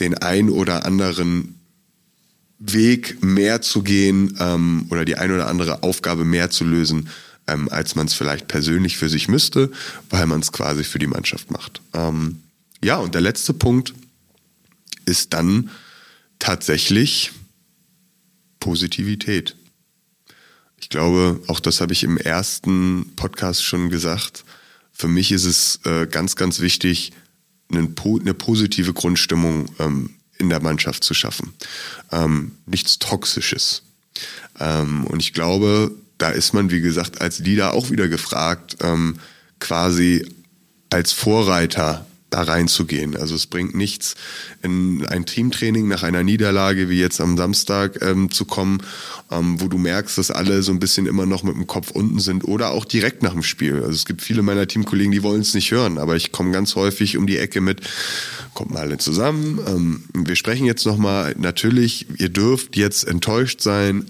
[0.00, 1.60] den ein oder anderen
[2.58, 7.10] Weg mehr zu gehen ähm, oder die ein oder andere Aufgabe mehr zu lösen,
[7.46, 9.70] ähm, als man es vielleicht persönlich für sich müsste,
[10.10, 11.80] weil man es quasi für die Mannschaft macht.
[11.92, 12.42] Ähm,
[12.82, 13.94] ja, und der letzte Punkt
[15.06, 15.70] ist dann
[16.40, 17.30] tatsächlich
[18.58, 19.54] Positivität.
[20.80, 24.44] Ich glaube, auch das habe ich im ersten Podcast schon gesagt.
[25.00, 27.12] Für mich ist es äh, ganz, ganz wichtig,
[27.72, 31.54] eine, eine positive Grundstimmung ähm, in der Mannschaft zu schaffen.
[32.12, 33.82] Ähm, nichts Toxisches.
[34.58, 39.16] Ähm, und ich glaube, da ist man, wie gesagt, als Leader auch wieder gefragt, ähm,
[39.58, 40.28] quasi
[40.90, 43.16] als Vorreiter da reinzugehen.
[43.16, 44.14] Also es bringt nichts,
[44.62, 48.82] in ein Teamtraining nach einer Niederlage wie jetzt am Samstag ähm, zu kommen,
[49.30, 52.20] ähm, wo du merkst, dass alle so ein bisschen immer noch mit dem Kopf unten
[52.20, 53.76] sind oder auch direkt nach dem Spiel.
[53.76, 56.76] Also es gibt viele meiner Teamkollegen, die wollen es nicht hören, aber ich komme ganz
[56.76, 57.80] häufig um die Ecke mit,
[58.54, 59.60] kommt mal alle zusammen.
[59.66, 64.06] Ähm, wir sprechen jetzt nochmal, natürlich, ihr dürft jetzt enttäuscht sein,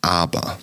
[0.00, 0.58] aber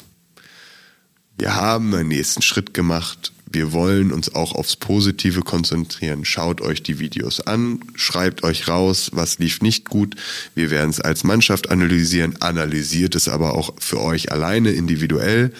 [1.37, 6.25] wir haben einen nächsten Schritt gemacht wir wollen uns auch aufs Positive konzentrieren.
[6.25, 10.15] Schaut euch die Videos an, schreibt euch raus, was lief nicht gut.
[10.55, 15.53] Wir werden es als Mannschaft analysieren, analysiert es aber auch für euch alleine individuell.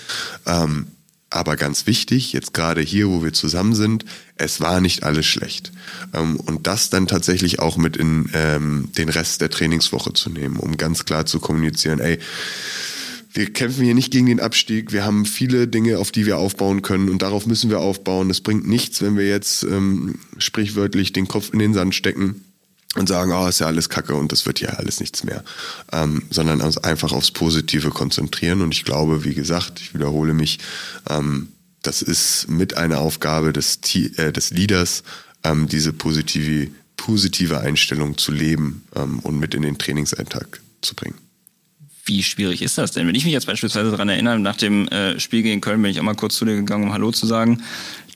[0.46, 0.88] Ähm,
[1.32, 4.04] aber ganz wichtig, jetzt gerade hier, wo wir zusammen sind,
[4.36, 5.72] es war nicht alles schlecht.
[6.14, 10.58] Ähm, und das dann tatsächlich auch mit in ähm, den Rest der Trainingswoche zu nehmen,
[10.58, 12.20] um ganz klar zu kommunizieren, ey,
[13.40, 14.92] wir kämpfen hier nicht gegen den Abstieg.
[14.92, 18.30] Wir haben viele Dinge, auf die wir aufbauen können und darauf müssen wir aufbauen.
[18.30, 22.44] Es bringt nichts, wenn wir jetzt ähm, sprichwörtlich den Kopf in den Sand stecken
[22.96, 25.46] und sagen, oh, ist ja alles Kacke und das wird ja alles nichts mehr,
[25.94, 28.62] ähm, sondern uns einfach aufs Positive konzentrieren.
[28.62, 30.60] Und ich glaube, wie gesagt, ich wiederhole mich,
[31.10, 31.48] ähm,
[31.82, 33.80] das ist mit einer Aufgabe des,
[34.18, 35.04] äh, des Leaders,
[35.46, 41.29] ähm, diese positive, positive Einstellung zu leben ähm, und mit in den Trainingsalltag zu bringen.
[42.10, 43.06] Wie schwierig ist das denn?
[43.08, 46.00] Wenn ich mich jetzt beispielsweise daran erinnere, nach dem äh, Spiel gegen Köln bin ich
[46.00, 47.62] auch mal kurz zu dir gegangen, um Hallo zu sagen.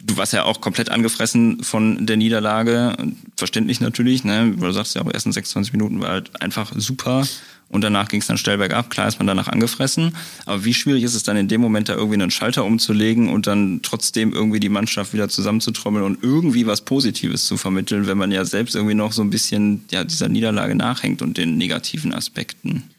[0.01, 2.97] Du warst ja auch komplett angefressen von der Niederlage.
[3.37, 4.51] Verständlich natürlich, ne?
[4.57, 7.23] Du sagst ja auch, ersten 26 Minuten war halt einfach super.
[7.69, 8.89] Und danach ging es dann steil bergab.
[8.89, 10.15] Klar ist man danach angefressen.
[10.47, 13.45] Aber wie schwierig ist es dann in dem Moment da irgendwie einen Schalter umzulegen und
[13.45, 18.31] dann trotzdem irgendwie die Mannschaft wieder zusammenzutrommeln und irgendwie was Positives zu vermitteln, wenn man
[18.31, 22.89] ja selbst irgendwie noch so ein bisschen ja, dieser Niederlage nachhängt und den negativen Aspekten?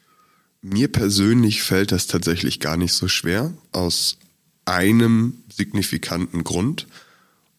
[0.66, 4.16] Mir persönlich fällt das tatsächlich gar nicht so schwer, aus
[4.64, 6.86] einem signifikanten Grund.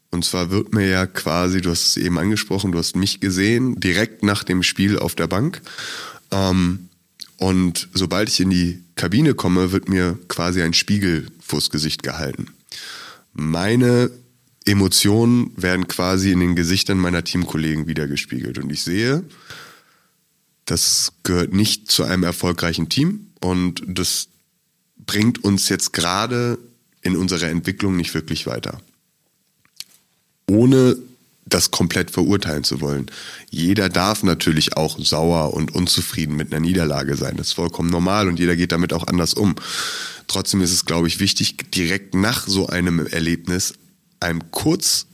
[0.10, 3.80] Und zwar wird mir ja quasi, du hast es eben angesprochen, du hast mich gesehen,
[3.80, 5.62] direkt nach dem Spiel auf der Bank.
[6.32, 6.89] Ähm,
[7.38, 12.47] und sobald ich in die Kabine komme, wird mir quasi ein Spiegel vors Gesicht gehalten.
[13.34, 14.10] Meine
[14.66, 18.58] Emotionen werden quasi in den Gesichtern meiner Teamkollegen wiedergespiegelt.
[18.58, 19.24] Und ich sehe,
[20.66, 24.28] das gehört nicht zu einem erfolgreichen Team und das
[24.97, 26.57] bringt uns jetzt gerade
[27.01, 28.82] in unserer Entwicklung nicht wirklich weiter.
[30.49, 30.97] Ohne
[31.45, 33.05] das komplett verurteilen zu wollen.
[33.51, 37.38] Jeder darf natürlich auch sauer und unzufrieden mit einer Niederlage sein.
[37.38, 39.55] Das ist vollkommen normal und jeder geht damit auch anders um.
[40.28, 43.76] Trotzdem ist es, glaube ich, wichtig, direkt nach so einem Erlebnis
[44.20, 45.05] einem kurz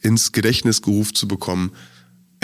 [0.00, 1.72] ins Gedächtnis gerufen zu bekommen,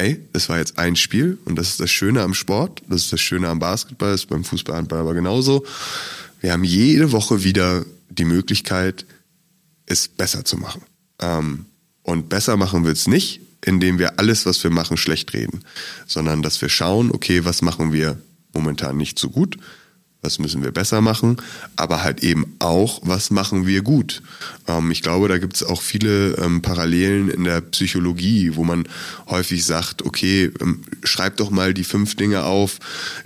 [0.00, 3.12] ey, es war jetzt ein Spiel und das ist das Schöne am Sport, das ist
[3.12, 5.64] das Schöne am Basketball, das ist beim Fußballhandball aber genauso.
[6.40, 9.04] Wir haben jede Woche wieder die Möglichkeit,
[9.84, 10.82] es besser zu machen.
[11.20, 11.66] Ähm,
[12.02, 15.64] und besser machen wir es nicht, indem wir alles, was wir machen, schlecht reden,
[16.06, 18.18] sondern dass wir schauen, okay, was machen wir
[18.54, 19.58] momentan nicht so gut,
[20.22, 21.38] was müssen wir besser machen,
[21.76, 24.22] aber halt eben auch, was machen wir gut.
[24.68, 28.86] Ähm, ich glaube, da gibt es auch viele ähm, Parallelen in der Psychologie, wo man
[29.28, 32.80] häufig sagt, okay, ähm, schreib doch mal die fünf Dinge auf,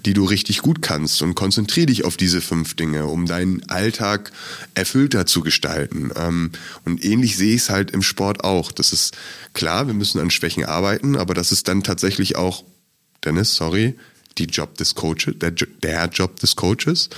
[0.07, 4.31] die du richtig gut kannst und konzentriere dich auf diese fünf Dinge, um deinen Alltag
[4.75, 6.13] erfüllter zu gestalten.
[6.15, 6.53] Ähm,
[6.85, 8.71] und ähnlich sehe ich es halt im Sport auch.
[8.71, 9.17] Das ist
[9.53, 12.63] klar, wir müssen an Schwächen arbeiten, aber das ist dann tatsächlich auch,
[13.25, 13.97] Dennis, sorry,
[14.39, 17.11] die Job des Coaches, der, der Job des Coaches.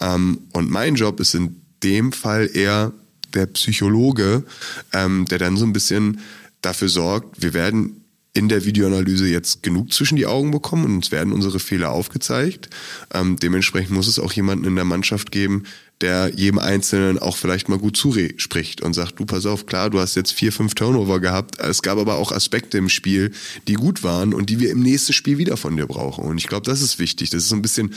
[0.00, 2.92] Ähm, und mein Job ist in dem Fall eher
[3.34, 4.44] der Psychologe,
[4.92, 6.20] ähm, der dann so ein bisschen
[6.60, 8.02] dafür sorgt, wir werden
[8.34, 12.70] in der Videoanalyse jetzt genug zwischen die Augen bekommen und uns werden unsere Fehler aufgezeigt.
[13.12, 15.64] Ähm, dementsprechend muss es auch jemanden in der Mannschaft geben,
[16.02, 20.00] der jedem Einzelnen auch vielleicht mal gut zuspricht und sagt, du pass auf, klar, du
[20.00, 21.58] hast jetzt vier, fünf Turnover gehabt.
[21.60, 23.30] Es gab aber auch Aspekte im Spiel,
[23.68, 26.24] die gut waren und die wir im nächsten Spiel wieder von dir brauchen.
[26.24, 27.30] Und ich glaube, das ist wichtig.
[27.30, 27.94] Das ist so ein bisschen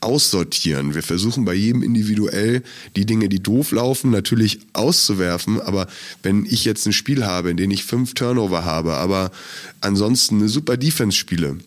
[0.00, 0.94] aussortieren.
[0.94, 2.62] Wir versuchen bei jedem individuell
[2.94, 5.60] die Dinge, die doof laufen, natürlich auszuwerfen.
[5.60, 5.88] Aber
[6.22, 9.32] wenn ich jetzt ein Spiel habe, in dem ich fünf Turnover habe, aber
[9.80, 11.58] ansonsten eine super Defense spiele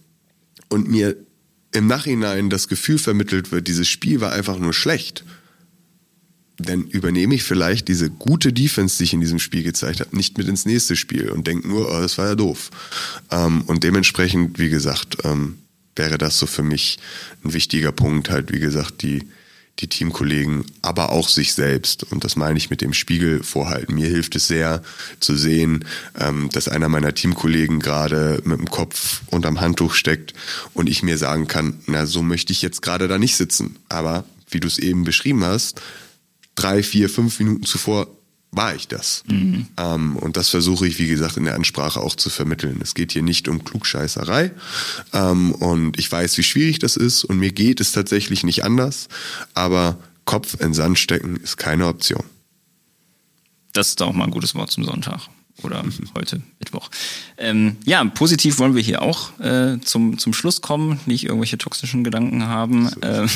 [0.70, 1.18] und mir
[1.74, 5.24] im Nachhinein das Gefühl vermittelt wird, dieses Spiel war einfach nur schlecht,
[6.62, 10.38] dann übernehme ich vielleicht diese gute Defense, die ich in diesem Spiel gezeigt habe, nicht
[10.38, 12.72] mit ins nächste Spiel und denke nur, oh, das war ja doof.
[13.32, 15.58] Ähm, und dementsprechend, wie gesagt, ähm,
[15.96, 17.00] wäre das so für mich
[17.44, 19.28] ein wichtiger Punkt, halt, wie gesagt, die,
[19.80, 22.04] die Teamkollegen, aber auch sich selbst.
[22.12, 23.96] Und das meine ich mit dem Spiegel vorhalten.
[23.96, 24.84] Mir hilft es sehr
[25.20, 25.86] zu sehen,
[26.20, 30.34] ähm, dass einer meiner Teamkollegen gerade mit dem Kopf unterm Handtuch steckt
[30.74, 33.78] und ich mir sagen kann, na, so möchte ich jetzt gerade da nicht sitzen.
[33.90, 35.82] Aber wie du es eben beschrieben hast,
[36.56, 38.08] drei, vier, fünf Minuten zuvor
[38.52, 39.24] war ich das.
[39.28, 39.68] Mhm.
[39.78, 42.80] Ähm, und das versuche ich, wie gesagt, in der Ansprache auch zu vermitteln.
[42.82, 44.52] Es geht hier nicht um Klugscheißerei.
[45.14, 47.24] Ähm, und ich weiß, wie schwierig das ist.
[47.24, 49.08] Und mir geht es tatsächlich nicht anders.
[49.54, 52.24] Aber Kopf in Sand stecken ist keine Option.
[53.72, 55.30] Das ist auch mal ein gutes Wort zum Sonntag
[55.64, 55.84] oder
[56.16, 56.90] heute Mittwoch.
[57.38, 62.04] Ähm, ja, positiv wollen wir hier auch äh, zum, zum Schluss kommen, nicht irgendwelche toxischen
[62.04, 62.90] Gedanken haben.
[63.02, 63.30] Ähm,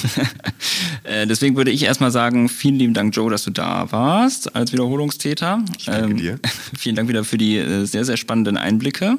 [1.03, 4.71] äh, deswegen würde ich erstmal sagen, vielen lieben Dank, Joe, dass du da warst als
[4.71, 5.63] Wiederholungstäter.
[5.77, 6.39] Ich danke ähm, dir.
[6.77, 9.17] vielen Dank wieder für die äh, sehr, sehr spannenden Einblicke.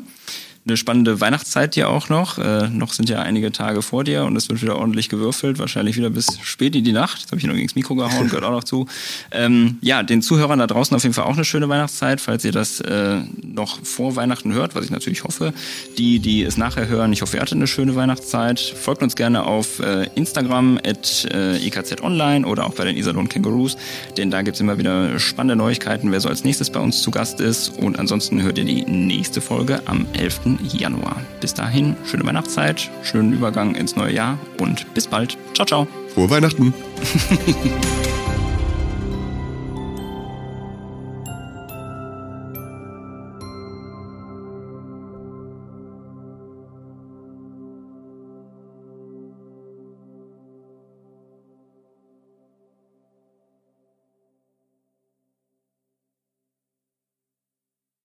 [0.66, 2.38] Eine spannende Weihnachtszeit dir auch noch.
[2.38, 5.96] Äh, noch sind ja einige Tage vor dir und es wird wieder ordentlich gewürfelt, wahrscheinlich
[5.96, 7.24] wieder bis spät in die Nacht.
[7.24, 8.86] Das habe ich noch gegen das Mikro gehauen, gehört auch noch zu.
[9.30, 12.52] Ähm, ja, den Zuhörern da draußen auf jeden Fall auch eine schöne Weihnachtszeit, falls ihr
[12.52, 15.52] das äh, noch vor Weihnachten hört, was ich natürlich hoffe.
[15.98, 18.58] Die, die es nachher hören, ich hoffe, ihr hattet eine schöne Weihnachtszeit.
[18.58, 23.28] Folgt uns gerne auf äh, Instagram at äh, EKZ Online oder auch bei den Iserlohn
[23.28, 23.76] Kangaroos,
[24.16, 27.40] denn da gibt's immer wieder spannende Neuigkeiten, wer so als nächstes bei uns zu Gast
[27.40, 27.68] ist.
[27.78, 30.55] Und ansonsten hört ihr die nächste Folge am 11.
[30.62, 31.16] Januar.
[31.40, 35.36] Bis dahin, schöne Weihnachtszeit, schönen Übergang ins neue Jahr und bis bald.
[35.54, 35.86] Ciao, ciao.
[36.14, 36.74] Frohe Weihnachten.